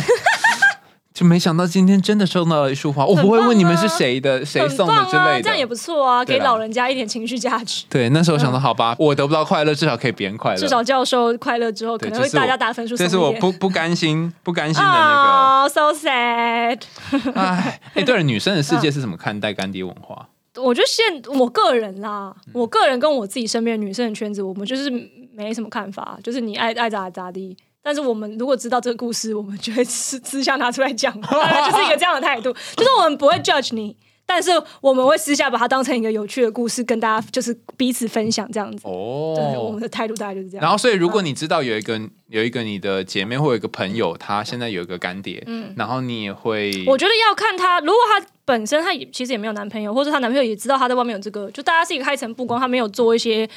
[1.17, 7.85] 就没想到今天真的收到了一束花，我不会问你们是谁的、谁送的之类这样也不错啊，给老人家一点情绪价值。
[7.89, 10.57] 对，那时候想到好吧，我得不到快乐，至少可以别人快乐。
[10.59, 13.17] 至少教授快乐之后，可能会大家打分数送这是。
[13.17, 16.79] 我不不甘心不甘心的那哦、s o sad。
[17.23, 17.31] 个。
[17.31, 20.27] 哎， 哎，对了，女生的世界是怎么看待干爹文化？
[20.57, 21.03] 我觉得现
[21.35, 24.87] 我个人啦，嗯我个人跟我自己身边的女生的圈子，我们就是
[25.33, 27.57] 没什么看法，就是你爱爱咋咋地。
[27.87, 33.95] 但是我们如果知道这个故事，我们就会私私下拿出来讲，就是一个这样的态度， 就是我们不会 judge 你，
[34.25, 38.81] 但是我们会私下把它当成一个有趣的故事，跟大家就是彼此分享这样子。
[38.85, 40.61] 哦对，我哦们，的态度大概就是这样。
[40.61, 41.97] 然后，所以如果你知道有一个
[42.27, 53.47] 有一个你的姐妹或有一个朋友，她现在有一个干爹，嗯然后你也会，我觉得要看他，如果他本身她也其实也没有男朋友，或者她男朋友也知道她在外面有这个，就大家是一个开诚布公，她没有做一些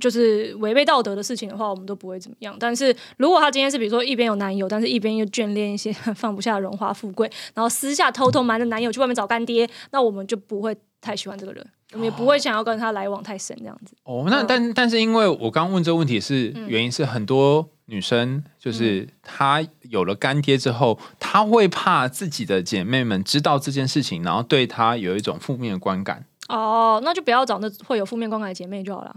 [0.00, 2.56] 就是违背道德的事情的话，我们都不会怎么样。
[2.58, 13.94] 但是如果她今天是比如说一边有男友，但是一边又眷恋一些放不下荣华富贵，然后私下偷偷瞒着男友去外面找干爹，那我们就不会太喜欢这个人，我们也不会想要跟他来往太深这样子。
[14.02, 29.14] 哦，那嗯但但是因为我刚问这个问题是原因是很多女生嗯就是她有了干爹之后，她会怕自己的姐妹们知道这件事情，然后对她有一种负面的观感，哦，那就不要找那会有负面观感的姐妹就好了。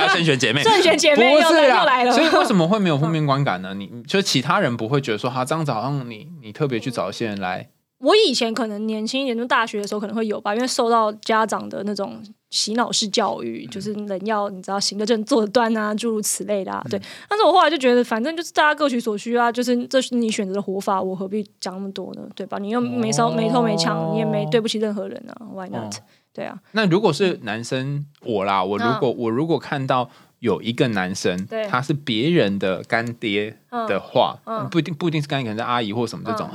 [0.00, 0.62] 要 慎选姐妹。
[0.62, 1.40] 正选姐妹又
[1.84, 3.74] 来了，所以为什么会没有负面观感呢？
[3.74, 16.84] 你就其他人不会觉得说，哈这样子好像你你特别去找一些人来，我以前可能年轻一点，就大学的时候可能会有吧，因为受到家长的那种洗脑式教育，就是人要你知道行得正坐得端啊，诸如此类的、啊。
[16.90, 22.22] 对，但是我后来就觉得，反正就是大家各取所需啊，就是这是你选择的活法，我何必讲那么多呢？
[22.34, 22.58] 对吧？
[22.58, 26.00] 你又没收没偷没抢，你也没对不起任何人啊，Why not？、哦
[26.36, 33.56] 对啊，那如果是男生，我啦，我如果、我如果看到有一个男生他是别人的干爹
[33.88, 36.50] 的话，嗯不一定不一定是干爹，可能是阿姨或什么这种，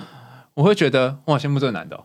[0.55, 2.03] 我会觉得哇，羡慕这个男的、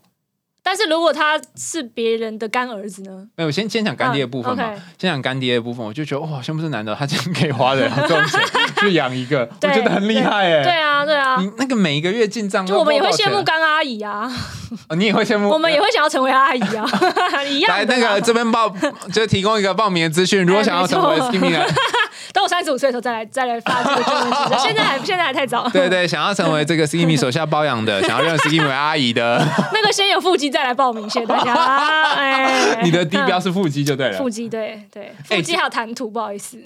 [0.66, 3.24] 但是如果他是别人的干儿子呢？
[3.36, 4.64] 没有，先先讲干爹的部分嘛。
[4.64, 8.40] 嗯，OK 先讲干爹的部分，我就觉得哇，羡慕这男的，他竟然可以花的 这种钱
[8.80, 10.64] 去养一个，我对觉得很厉害哎。
[10.64, 11.36] 对啊，对啊。
[11.38, 14.28] 你那个每一个月进账，就我们也会羡慕干，阿姨啊，
[14.88, 16.84] 哦你也会羡慕， 我们也会想要成为阿姨啊，
[17.48, 17.84] 一样来。
[17.84, 18.68] 那个这边报，
[19.12, 20.44] 就提供一个报名的资讯。
[20.44, 21.16] 如果想要成为
[22.32, 25.68] 等我三十五岁的时候再来再来发这个救援指示，现在还现在还太早。
[25.70, 31.52] 对对，想要成为这个 Skinny 手下包养的，想要认 Skinny 为阿姨的，那个先有腹肌再来报名，谢谢大家。
[32.16, 34.30] 哎，你的低标是腹肌就对了腹。
[34.30, 36.56] 肌，对对，哎腹肌还有谈吐，不好意思，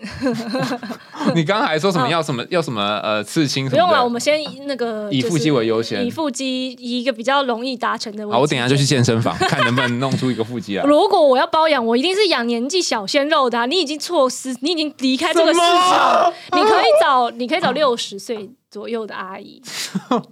[1.34, 3.68] 你刚刚还说什么要什么要什么呃刺青？
[3.68, 8.90] 不用了，我们先以那个以腹肌为优先以腹肌以一个比较容易达成的好，我等下就去。
[8.90, 10.82] 健身房， 看能不能弄出一个腹肌来。
[10.82, 19.62] 如果我要包养，我一定是养年纪小鲜肉的啊、你已经错失，你已经离开这个市场，你可以找，你可以找六十岁左右的阿姨，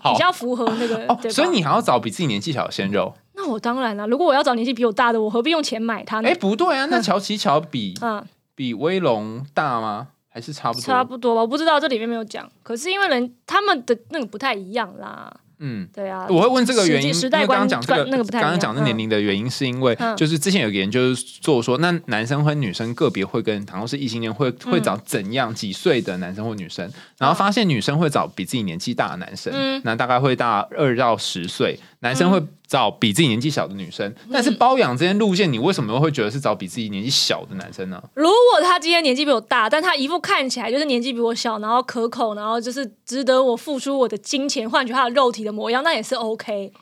[0.03, 1.31] 比较符合那个？
[1.31, 3.15] 所以你还要找比自己年纪小的鲜肉？
[3.39, 6.29] 那我当然了，如果我要找年纪比我大的，我何必用钱买它呢？
[6.29, 8.23] 哎，不对啊，那乔琪乔比嗯，
[8.57, 10.09] 比威龙大吗？
[10.29, 10.83] 还是差不多？
[10.83, 12.49] 差不多吧，我不知道这里面没有讲。
[12.63, 15.89] 可是因为人他们的那个不太一样啦，嗯。
[15.93, 16.27] 对啊。
[16.29, 18.41] 我会问这个原因，因为刚刚讲这个那个不太。
[18.41, 34.31] 刚刚讲的年龄的原因，是因为嗯就是之前有个研究做说，那男生和女生个别会跟，倘若是异性恋会会找怎样几岁的男生或女生，然后发现女生会找比自己年纪大的男生，嗯那大概会大二到十岁，男生会找比自己年纪小的女生，嗯。
[34.33, 38.03] 但是包养这些路线，你为什么会觉得是找比自己年纪小的男生呢？
[38.15, 46.73] 如果他今天年纪比我大，但他一副看起来就是年纪比我小，然后可口，然后就是值得我付出我的金钱换取他的肉体的模样，那也是 OK。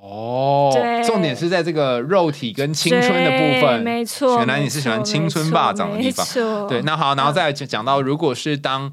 [0.00, 0.70] 哦，
[1.04, 4.38] 重点是在这个肉体跟青春的部分，对没错。
[4.38, 6.24] 原来你是喜欢青春霸掌的地方。
[6.68, 8.90] 对，那好，然后再讲讲到，如果是当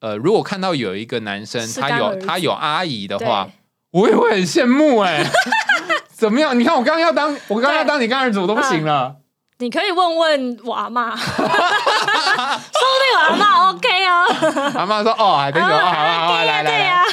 [0.00, 3.26] 呃，如果看到有一个男生他有他有阿姨的对。
[3.26, 3.50] 话，
[3.92, 5.22] 我也会很羡慕哎、
[6.12, 6.58] 怎么样？
[6.58, 9.16] 你看我刚刚要当，我刚刚要当你干儿子，我都不行了。
[9.58, 14.72] 你可以问问我阿妈， 说不定我阿妈 OK 哦。
[14.74, 17.04] 阿妈说：“哦，还挺久，哦，好好好，对呀来来呀。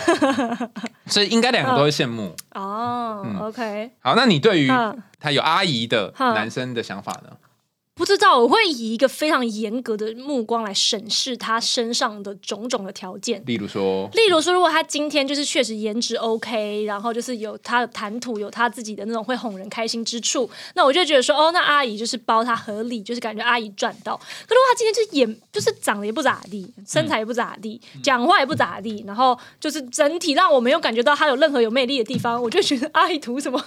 [1.06, 2.36] 所以应该两个都会羡慕。
[2.56, 7.30] 哦嗯，OK，好，那你对于嗯，他有阿姨的嗯男生的想法呢？
[8.00, 13.44] 不知道我会以一个非常严格的目光来审视他身上的种种的条件。
[13.46, 24.16] 例如说，例如说，如果他今天就是确实颜值 OK，然后就是有他的谈吐，有他自己的那种会哄人开心之处，那我就觉得说，哦，那阿姨就是包他合理，就是感觉阿姨赚到。
[24.16, 33.62] 可如果他今天就是也就是长得也不咋地，身材也不咋地，讲话也不咋地，然后就是整体让我没有感觉到他有任何有魅力的地方，我就觉得阿姨图什么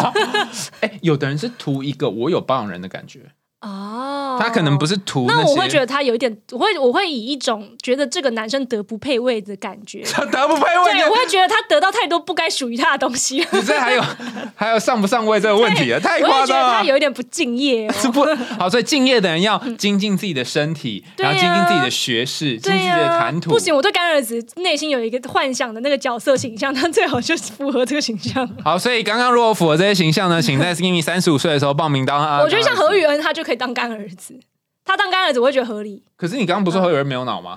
[0.80, 3.20] 哎，有的人是图一个我有包养人的感觉，
[3.60, 13.46] 哦他可能不是图那我会觉得他有一点，我会我会以一种觉得这个男生德不配位的感觉，他德不配位对，我会觉得他得到太多不该属于他的东西了。
[13.52, 14.04] 你这还有
[14.54, 16.84] 还有上不上位这个问题啊，太我会觉得他夸张了。
[16.84, 18.12] 有一点不敬业是哦。
[18.16, 18.26] 不
[18.58, 23.50] 好，所以敬业的人要精进自己的身体，然后精进自己的学识，精进自己的、谈吐。
[23.50, 28.46] 不行，我对干儿子内心有一个幻想的那个角色形象，他最好就是符合这个形象。
[28.62, 32.42] 好，所以刚刚如果符合这些形象呢，请在 Skinny 三十五岁的时候报名当啊。
[32.42, 34.38] 我觉得像何宇恩，他就可以当干儿子。
[34.84, 37.56] 他当干儿子，我会觉得合理可是你刚刚不是说有人没有脑吗？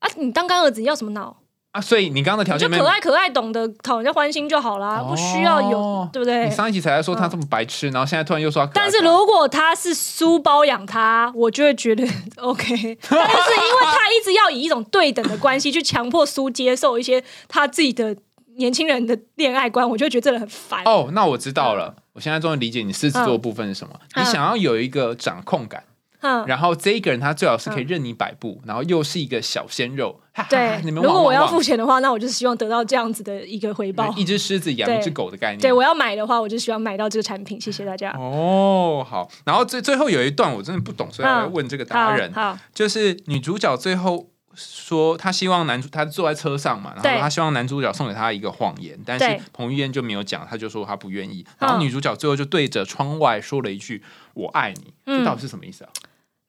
[0.00, 0.08] 啊！
[0.16, 1.36] 你当干儿子，你要什么脑？
[1.72, 6.54] 啊，所以你刚刚的条件就可爱可爱，懂得讨人家欢心就好啦，哦不需要有，对不对你？
[6.54, 12.04] 上一集才在说他这么白痴，然后现在突然又说他可爱但是如果他是苏包养他，我就会觉得
[12.38, 12.74] OK。
[12.74, 18.16] 但是因为他一直要以一种对等的关系去强迫苏接受一些他自己的
[18.58, 20.84] 年轻人的恋爱观，我就会觉得这人很烦。
[20.84, 23.94] 哦，那我知道了，我现在终于理解你狮子座的部分是什么。
[24.14, 25.84] 嗯你想要有一个掌控感，
[26.20, 30.20] 嗯，然后这一个人他最好是可以任你摆布，然后又是一个小鲜肉。
[30.50, 30.80] 对。
[30.90, 34.12] 如果我要付钱的话，那我就是希望得到这样子的一个回报。
[34.16, 35.60] 一只狮子养一只狗的概念。
[35.60, 37.60] 对，我要买的话，我就希望买到这个产品。
[37.60, 38.10] 谢谢大家。
[38.18, 39.28] 哦，好。
[39.44, 44.30] 然后最最后有一段我真的不懂，所以我要问这个达人，好，好就是女主角最后。
[44.58, 51.46] 说他希望男主，他坐在车上嘛，然后他希望男主角送给他一个谎言，但是彭于晏就没有讲，他就说他不愿意。
[51.58, 54.02] 然后女主角最后就对着窗外说了一句
[54.34, 55.90] “我爱你”，嗯这到底是什么意思啊？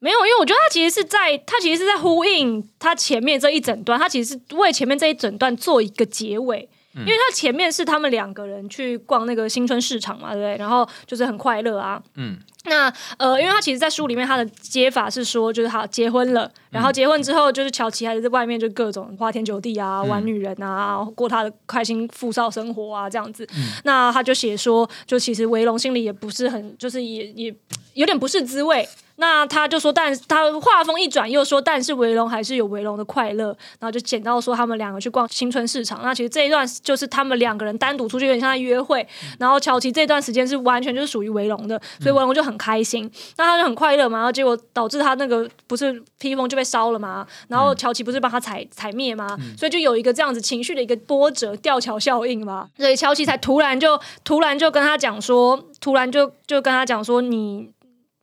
[0.00, 6.68] 没有，因为我觉得他其实是在，他其实是在呼应他前面这一整段，他其实是为前面这一整段做一个结尾。
[6.92, 10.56] 嗯因为他前面是他们两个人去逛那个新春市场嘛，对不对？
[10.56, 12.02] 然后就是很快乐啊。
[12.16, 23.48] 嗯，那呃，因为他其实，在书里面他的接法是说，就是好结婚了，然后结婚之后，就是乔琪还是在外面就各种花天酒地啊，玩女人啊，过他的开心富少生活啊，这样子。
[23.84, 27.54] 那他就写说，就其实维龙心里也不是很，就是也也
[27.94, 28.86] 有点不是滋味。
[29.16, 33.48] 那他就说，但他话锋一转，又说，但是维龙还是有维龙的快乐。
[33.78, 36.00] 然后就捡到说他们两个去逛新春市场。
[36.02, 39.06] 那其实这一段就是他们两个人单独出去，有点像在约会。
[39.38, 44.18] 然后乔琪这段时间是完全就是属于维龙的，所以维龙就很开心，那他就很快乐嘛。
[44.18, 49.36] 然后结果导致他那个不是披风就被烧了嘛，然后乔琪不是帮他踩踩灭嘛？
[49.56, 52.68] 所以就有一个这样子情绪的一个波折，吊桥效应嘛。
[52.76, 57.70] 所以乔琪才突然就突然就跟他讲说，突然就就跟他讲说你。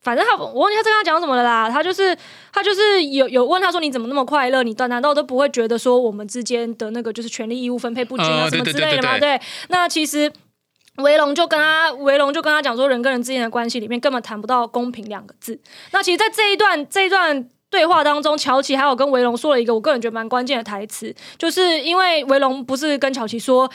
[0.00, 1.68] 反正他，我忘记他在跟他讲什么了啦。
[1.68, 2.16] 他就是
[2.52, 4.62] 他就是有有问他说你怎么那么快乐？
[4.62, 9.18] 你难道都不会觉得说我们之间的那个就是权利义务分配不均啊呃什么之类的吗？
[9.18, 10.32] 对对，那其实。
[11.02, 15.58] 维龙就跟他，维龙就跟他讲说，人跟人之间的关系里面根本谈不到公平两个字。
[15.92, 23.70] 那其实，在这一段这一段对话当中，乔琪还有跟维龙说了一个我个人觉得蛮关键的台词，就是因为维龙不是跟乔琪说。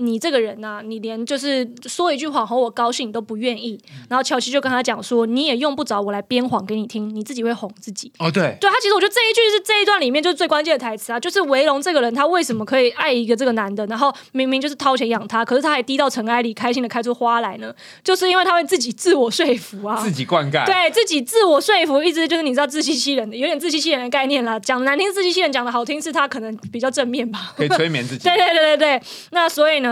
[0.00, 3.78] 你这个人呐、你连就是说一句谎哄我高兴你都不愿意。
[4.08, 8.10] 然后乔西就跟他讲说，你也用不着我来编谎给你听，你自己会哄自己。
[8.18, 17.72] 哦，对，对他，其实我觉得这一句是这一段里面就是最关键的台词啊，就是维龙这个人他为什么可以爱一个这个男的，然后明明就是掏钱养他，可是他还低到尘埃里开心的开出花来呢？
[18.02, 24.58] 就是因为他会自己自我说服啊，自己灌溉，对自己自我说服，一直就是你知道自欺欺人的，有点自欺欺人的概念啦。
[24.58, 27.52] 讲难听自欺欺人，讲的好听是他可能比较正面吧。
[27.56, 28.40] 可以催眠自己 对。
[28.40, 29.89] 对对对对，那所以呢，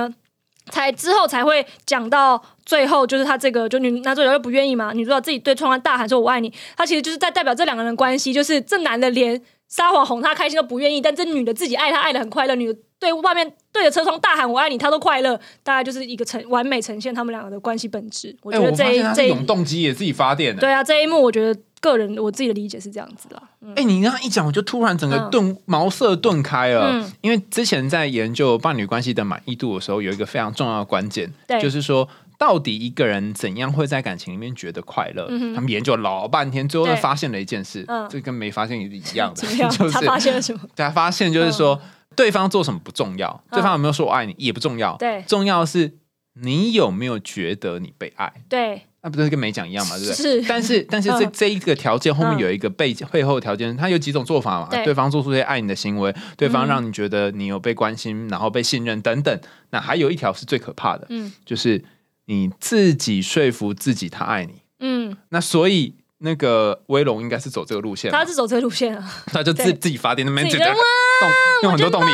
[0.71, 18.37] 才之后才会讲到最后，就是他这个就女男主角又不愿意嘛，女主角自己对窗外大喊说“我爱你”，他其实就是在代表这两个人的关系，就是这男的连撒谎哄他开心都不愿意，但这女的自己爱他爱的很快乐，女的对外面对着车窗大喊我爱你，他都快乐，大概就是一个呈完美呈现他们两个的关系本质。
[18.43, 20.61] 我、觉得这一这一动机也自己发电的。
[20.61, 23.43] 对啊这一幕，我觉得个人我自己的理解是这样子的。
[23.61, 26.91] 嗯哎、你这样一讲，我就突然整个嗯顿、茅塞顿开了。
[26.93, 32.09] 嗯因为之前在研究伴侣关系的满意度的时候，有一个非常重要的关键，就是说。
[32.39, 35.27] 到底一个人怎样会在感情里面觉得快乐？
[35.29, 39.43] 嗯他们研究了老半天，最后对发现了一件事，嗯这跟没发现也是一样的？
[39.77, 40.61] 就是他发现了什么？
[40.77, 41.81] 他发现就是说，
[42.15, 45.99] 对方做什么不重要，嗯对方有没有说我爱你也不重要，对重要的是
[46.41, 48.33] 你有没有觉得你被爱。
[48.49, 50.15] 对，那不是跟没讲一样嘛，对不对？
[50.15, 54.69] 是但是但是这嗯这一个条件后面嗯有一个背背后条件，它有几种做法嘛？
[54.71, 59.41] 对对方做出一些爱你的行为，对方嗯让你觉得你有被关心，然后被信任等等。
[59.71, 61.85] 那还有一条是最可怕的，嗯就是
[62.27, 64.55] 你自己说服自己他爱你。
[64.81, 69.11] 嗯，那所以那个威龙应该是走这个路线，他是走这个路线啊。
[69.33, 71.31] 他就自自己发电那边就自己动
[71.63, 72.11] 用很多动力，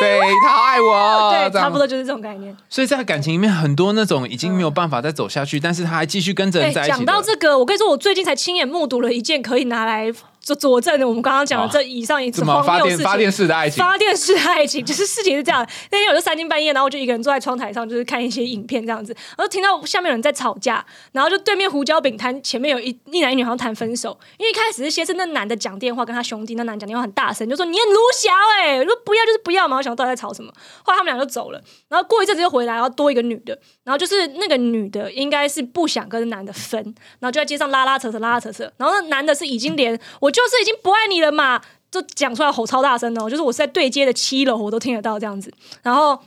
[0.00, 2.56] 对他好爱我，对，差不多就是这种概念。
[2.68, 10.12] 所以在感情里面，很多那种已经没有办法再走下去，但是他还继续跟着人在一起讲到这个，我跟你说，我最近才亲眼目睹了一件可以拿来
[10.44, 12.98] 佐佐证的我们刚刚讲的哦这以上一次荒谬事情。
[12.98, 13.82] 电发电式的爱情？
[13.82, 15.66] 发电式爱情，就是事情是这样。
[15.90, 36.82] 那天我就三更半夜，然后我就一个人坐在窗台上，就是看一些影片这样子，然后听到下面有人在吵架，然后就对面胡椒饼摊前面有一一男一女好像谈分手，因为一开始是先是那男的讲电话跟他兄弟，那男的讲电话很大声，就说你很鲁小哎、欸，说不要就是不要嘛，我想到底在吵什么，后来他们俩就走了，然后过一阵子又回来，然后多一个女的，然后就是那个女的应该是不想跟男的分，
[37.20, 41.60] 然后就在街上拉拉扯扯拉拉扯扯，然后那男的是已经连我就是已经不爱你了嘛，
[41.90, 46.18] 就讲出来吼超大声的哦，就是我是在对接的七楼，我都听得到这样子，然后。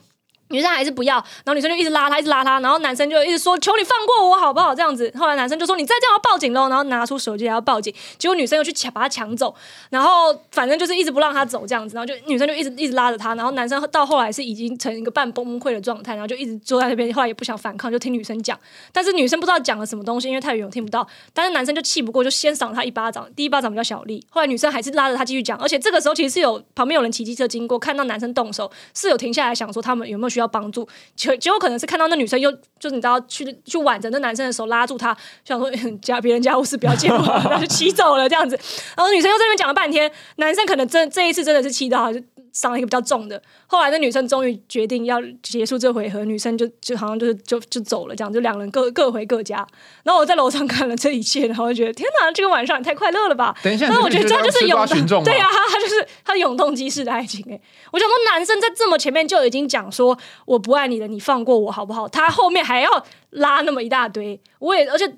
[0.50, 9.54] 女生还是不要，然后女生就一直拉他，一直拉他，然后男生就一直说：“求你放过我好不好？”这样子，后来男生就说：“你再这样要报警喽！”然后拿出手机来要报警，结果女生又去抢把他抢走，
[9.90, 18.58] 然后反正就是一直不让他走这样子，然后就女生就一直一直拉着他，然后男生到后来是已经成一个半崩溃的状态，然后就一直坐在那边，后来也不想反抗，就听女生讲，
[18.92, 35.68] 但是女生不知道讲了什么东西，因为太远我听不到，但是男生就气不过，就先赏他一巴掌，第一巴掌比较小力，后来女生还是拉着他继续讲，而且这个时候其实是有旁边有人骑机车经过，看到男生动手，是有停下来想说他们有没有需要帮助，结结果可能是看到那女生又就是你知道去去挽着那男生的手拉住他，想说
[36.00, 38.56] 家别人家务事不要介入，然后就骑走了这样子，
[38.96, 42.22] 然后女生又在那边讲了半天，男生可能真这一次真的是气到就
[42.58, 49.58] 伤了一个比较重的，后来那女生终于决定要结束这回合，女生就就好像就是就就走了这样，就两人各各回各家。
[50.04, 53.56] 然后我在楼上看了这一切，然后就觉得天哪，这个晚上也太快乐了吧！
[53.62, 62.08] 等一下，那我觉得这这就是永群众吗， 对啊，他他就是他的永动机式的爱情哎、我想说，男生在这么前面就已经讲说我不爱你了，你放过我好不好？
[62.10, 65.16] 他后面还要拉那么一大堆，我也而且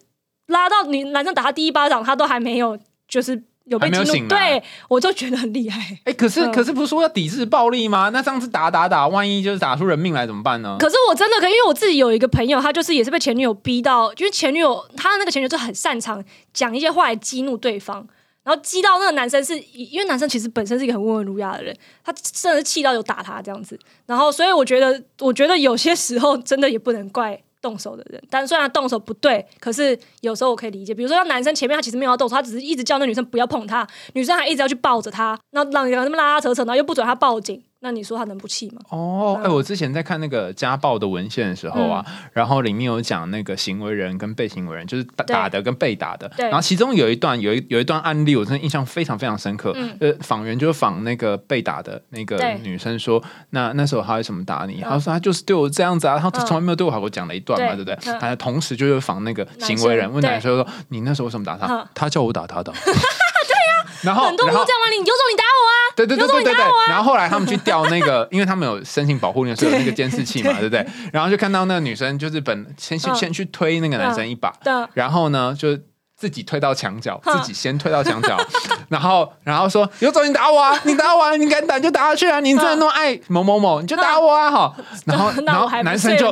[0.47, 2.77] 拉到你男生打他第一巴掌，他都还没有
[3.07, 5.97] 就是有被激怒，对我就觉得很厉害。
[6.05, 8.09] 哎、可是、嗯可是不是说要抵制暴力吗？
[8.09, 10.75] 那这样子打打打，万一就是打出人命来怎么办呢？
[10.79, 18.05] 可是我真的可以，因为我自己有一个朋友，他就是也是被前女友逼到，因为前女友他的那个前女友就很擅长讲一些话来激怒对方，
[18.43, 27.41] 然后激到那个男生是，因为男生其实本身是一个很温文儒雅的人，他甚至气到有打他这样子，然后所以我觉得，我觉得有些时候真的也不能怪。
[27.61, 30.93] 动手的人，但虽然动手不对，可是有时候我可以理解。
[30.93, 38.81] 比如说，像男生前面他其实没有要动手，他只是一直叫那女生不要碰他，女生还一直要去抱着他，那让人那么拉拉扯扯，然后又不准他报警，那你说他能不气吗？
[38.89, 46.27] 哦，哎、嗯我之前在看那个家暴的文献的时候啊，然后里面有讲那个行为人跟被行为人，就是打打的跟被打的。
[46.35, 49.71] 对然后其中有一段有一有一段案例，我真的印象非常非常深刻。
[49.75, 54.81] 嗯呃，访员就是访那个被打的那个女生说，那那时候他为什么打你？
[54.81, 56.99] 嗯她说他就是对我这样子啊，他嗯从来没有对我好。
[56.99, 58.11] 过讲了一段嘛，对对不对？
[58.13, 62.73] 嗯他同时就是访那个行为人，问男生说：“你那时候为什么打他嗯？”他叫我打他的。
[62.83, 64.89] 对呀， 然后很多人都这样吗？
[64.91, 65.78] 你有种你打我啊！
[66.05, 66.65] 对对对对对对。
[66.87, 70.85] 然后后来他们去调那个， 因为他们有申请保护令，所以有那个监视器嘛，对不对？
[71.11, 74.53] 然后就看到那个女生就是本先去嗯先去推那个男生一把，
[74.93, 75.77] 然后呢就。
[76.19, 78.37] 自己推到墙角，自己先推到墙角，
[78.89, 80.77] 然后然后说：“有种你打我啊！
[80.83, 81.35] 你打我啊！
[81.37, 82.39] 你敢打就打下去啊！
[82.39, 84.75] 你真的那么爱某某某，你就打我啊！”哈，
[85.05, 86.31] 然后然后 男生就。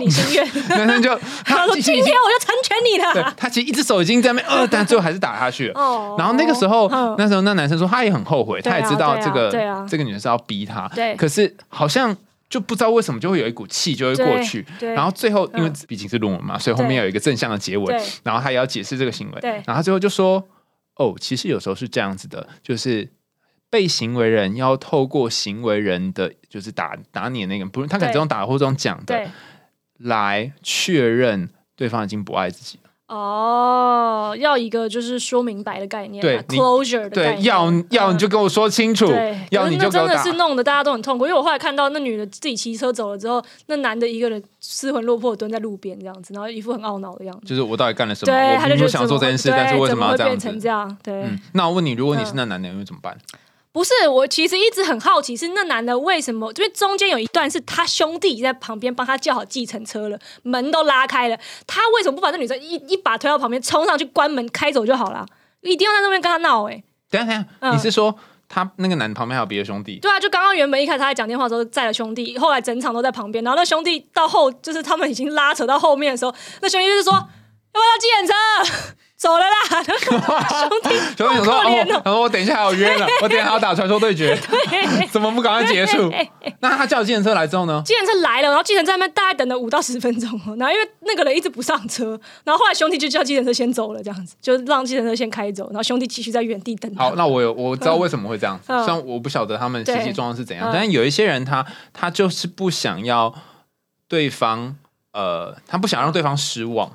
[0.69, 3.33] 男生就他说：“其实已经今天我就成全你对了。
[3.37, 5.79] 他其实一只手已经在那边呃，但最后还是打下去”了。
[5.79, 9.49] 哦然后那个时候嗯，那时候那男生说他也很后悔，他也知道这个
[9.87, 12.15] 这个女生是要逼他，对可是好像
[12.49, 20.43] 就不知道为什么就会有一股气就会过去，然后最后因为嗯毕竟是论文嘛，所以后面有一个正向的结尾，然后他也要解释这个行为，然后他最后就说
[20.97, 23.09] ：“哦，其实有时候是这样子的，就是。”
[23.69, 29.27] 被行为人要透过行为人的，就是打打你的那个，不是他可能这种打或这种讲的，对，
[29.97, 32.86] 来确认对方已经不爱自己了。
[33.07, 37.43] 哦，要一个就是说明白的概念嘛，对，closure 的概对，念。
[37.43, 40.33] 要要你就跟我说清楚对，，要你就真的是。
[40.33, 41.25] 弄得大家都很痛苦。
[41.25, 47.47] 因为我后来看到那女的自己骑车走了之后，那男的一个人失魂落魄蹲在路边这样子，然后一副很懊恼的样子。
[47.47, 48.31] 就是我到底干了什么？
[48.31, 50.59] 对，他就想做这件事，但是为什么要这样子怎么会变成？
[50.59, 50.97] 这样？
[51.01, 53.17] 对，嗯，那我问你，如果你是那男的，你会怎么办？
[53.71, 56.51] 不是我其实一直很好奇，是那男的为什么？
[56.53, 61.37] 因为中间有一段是他兄弟在旁边帮他叫好计程车了，门都拉开了，
[61.67, 65.25] 他为什么不把那女生一一把推到旁边，冲上去关门开走就好了？
[65.61, 66.67] 一定要在那边跟他闹？
[66.69, 68.17] 哎，等下等下，嗯你是说
[68.49, 69.99] 他那个男的旁边还有别的兄弟？
[69.99, 78.93] 对啊，就刚刚原本一开始他在讲电话的时候在了兄弟，后来整场都在旁边，然后那兄弟到后就是他们已经拉扯到后面的时候，那兄弟就是说要不要计程车？
[79.17, 84.37] 走了啦， 兄弟兄弟说，哦，好可怜哦然后我等一下还有约呢， 我等一下还要打传说对决，
[85.11, 86.11] 怎么不赶快结束？
[86.61, 87.81] 那他叫计程车来之后呢？
[87.83, 96.93] 计程车来了，然后计程车在那边大概等了五到十分钟哦，然后因为那个人一直不上车，然后后来兄弟就叫计程车先走了，这样子就让计程车先开走，然后兄弟继续在原地等。
[96.95, 103.33] 好，那我有我知道为什么会这样子，嗯虽然我不晓得他们实际对状况是怎样嗯，但是有一些人他他就是不想要
[104.07, 104.75] 对方。
[105.13, 106.91] 呃，他不想让对方失望，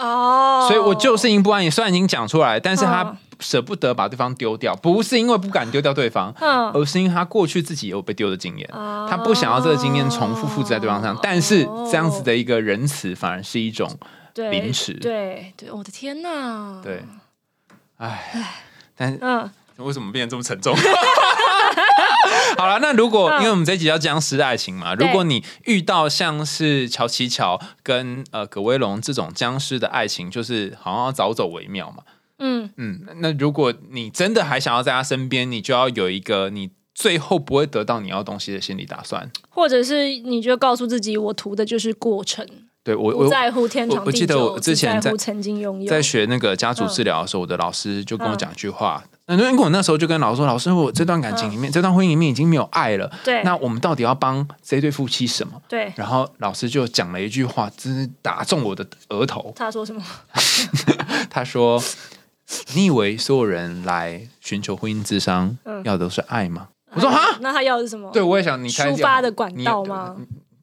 [0.00, 1.62] 哦，所以我就是因不安。
[1.62, 3.16] 也虽然已经讲出来，但是他嗯。
[3.40, 9.06] 舍不得把对方丢掉，不是因为不敢丢掉对方，嗯，而是因为他过去自己也有被丢的经验，哦。
[9.08, 11.18] 他不想要这个经验重复复制在对方上。
[11.22, 13.90] 但是这样子的一个仁慈，反而是一种
[14.34, 14.92] 对凌迟。
[14.92, 17.02] 对对，我的天哪，对，
[17.96, 18.30] 哎，
[18.94, 20.76] 但是嗯，为什么变得这么沉重？
[22.58, 32.02] 好了，那如果、嗯因为我们这一集叫僵尸的爱情嘛，如果你遇到像是乔琪乔跟呃葛威龙这种僵尸的爱情，就是好像要早走为妙嘛。
[32.38, 39.30] 嗯，嗯，那如果你真的还想要在他身边，你就要有一个你最后不会得到你要东西的心理打算。
[39.48, 42.46] 或者是你就告诉自己，我图的就是过程，
[42.82, 49.04] 对我我不在乎天长地久，我我记得我之前在乎曾经拥有，在学那个家族治疗的时候，我的老师就跟我讲一句话。
[49.36, 53.10] 那因为我那时候就跟老师说：“老师，我这段感情里面，这段婚姻里面已经没有爱了。
[53.24, 55.92] 对那我们到底要帮这对夫妻什么？”对。
[55.96, 59.52] 然后老师就讲了一句话，真是打中我的额头。
[59.56, 60.02] 他说什么？
[61.30, 61.82] 他说
[62.74, 68.10] ：“你以为所有人来寻求婚姻智商，嗯要的都是爱吗？”我说：“哈，那他要的是什么？
[68.12, 70.16] 对，我也想你开抒发的管道吗？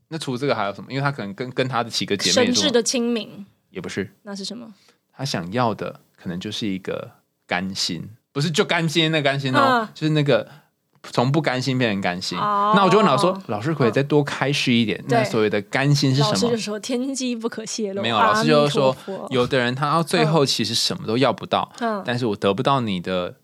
[0.10, 0.92] 那除了这个还有什么？
[0.92, 4.74] 因为他可能跟跟他的几个姐妹说，神智的清明，也不是，那是什么？
[5.14, 7.10] 他想要的可能就是一个
[7.48, 9.90] 甘心，不是就甘心那甘心哦，嗯。
[9.96, 10.48] 就是那个
[11.02, 12.38] 从不甘心变成甘心。
[12.38, 12.72] 哦。
[12.76, 15.18] 那我就问老师说：“老师可以再多开示一点，对。
[15.18, 16.30] 那所谓的甘心是什么？
[16.30, 18.02] 老师就？”说天机不可泄露。
[18.04, 22.04] 没有，老师就是说阿弥陀佛，有的人他到最后其实什么都要不到，嗯。
[22.06, 23.38] 但是我得不到你的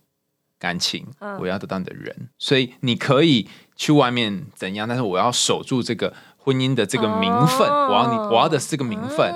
[0.60, 1.36] 感情，嗯。
[1.40, 7.88] 我要得到你的人，所以你可以去外面怎样，但是我要守住这个婚姻的这个名分，哦。
[7.90, 9.34] 我要你我要的是这个名分。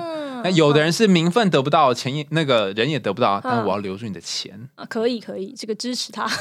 [0.50, 4.68] 有的人是名分得不到，钱也那个人也得不到，但我要留住你的钱。
[4.76, 6.26] 啊可以可以，这个支持他。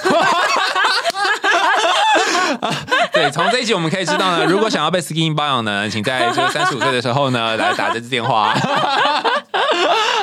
[3.12, 8.54] 对，从这一集我们可以知道呢，如果想要被 skin 包养呢，请在这个三十五岁的时候呢来打这支电话。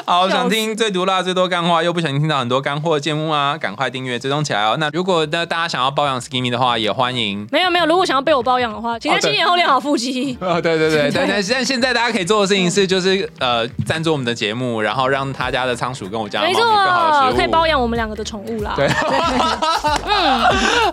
[0.07, 3.57] 好，想听最毒辣、最多干话，又不小心听到很多干货的节目啊？
[3.59, 4.77] 赶快订阅、追踪起来哦。
[4.79, 7.47] 那如果呢大家想要包养 skinny 的话，也欢迎。
[7.51, 10.37] 没有没有，如果想要被我包养的话，请在哦对七年后练好腹肌。
[10.43, 17.37] 哦，对对对，对 但但但现在大家可以做的事情是，就是呃，赞助我们的节目，然后让他家的仓鼠跟我家的没猫咪更好的食错，物。
[17.37, 18.75] 可以包养我们两个的宠物啦。
[18.77, 18.89] 对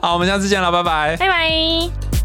[0.01, 1.18] 好，我们下次见了，拜拜。
[1.18, 2.20] 拜拜。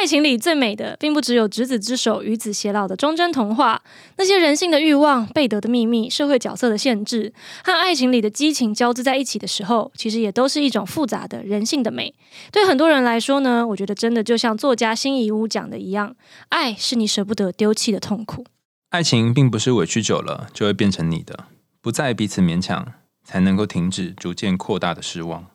[0.00, 3.82] 爱情里最美的，并不只有执子之手，与子偕老的忠贞童话，
[4.16, 12.14] 那些人性的欲望、背德的秘密、社会角色的限制，和爱情里的激情交织在一起的时候，其实也都是一种复杂的人性的美。
[12.50, 16.16] 对很多人来说呢，我觉得真的就像作家辛夷坞讲的一样，
[16.48, 18.46] 爱是你舍不得丢弃的痛苦。
[18.88, 21.44] 爱情并不是委屈久了就会变成你的，
[21.82, 25.49] 不再彼此勉强，才能够停止逐渐扩大的失望。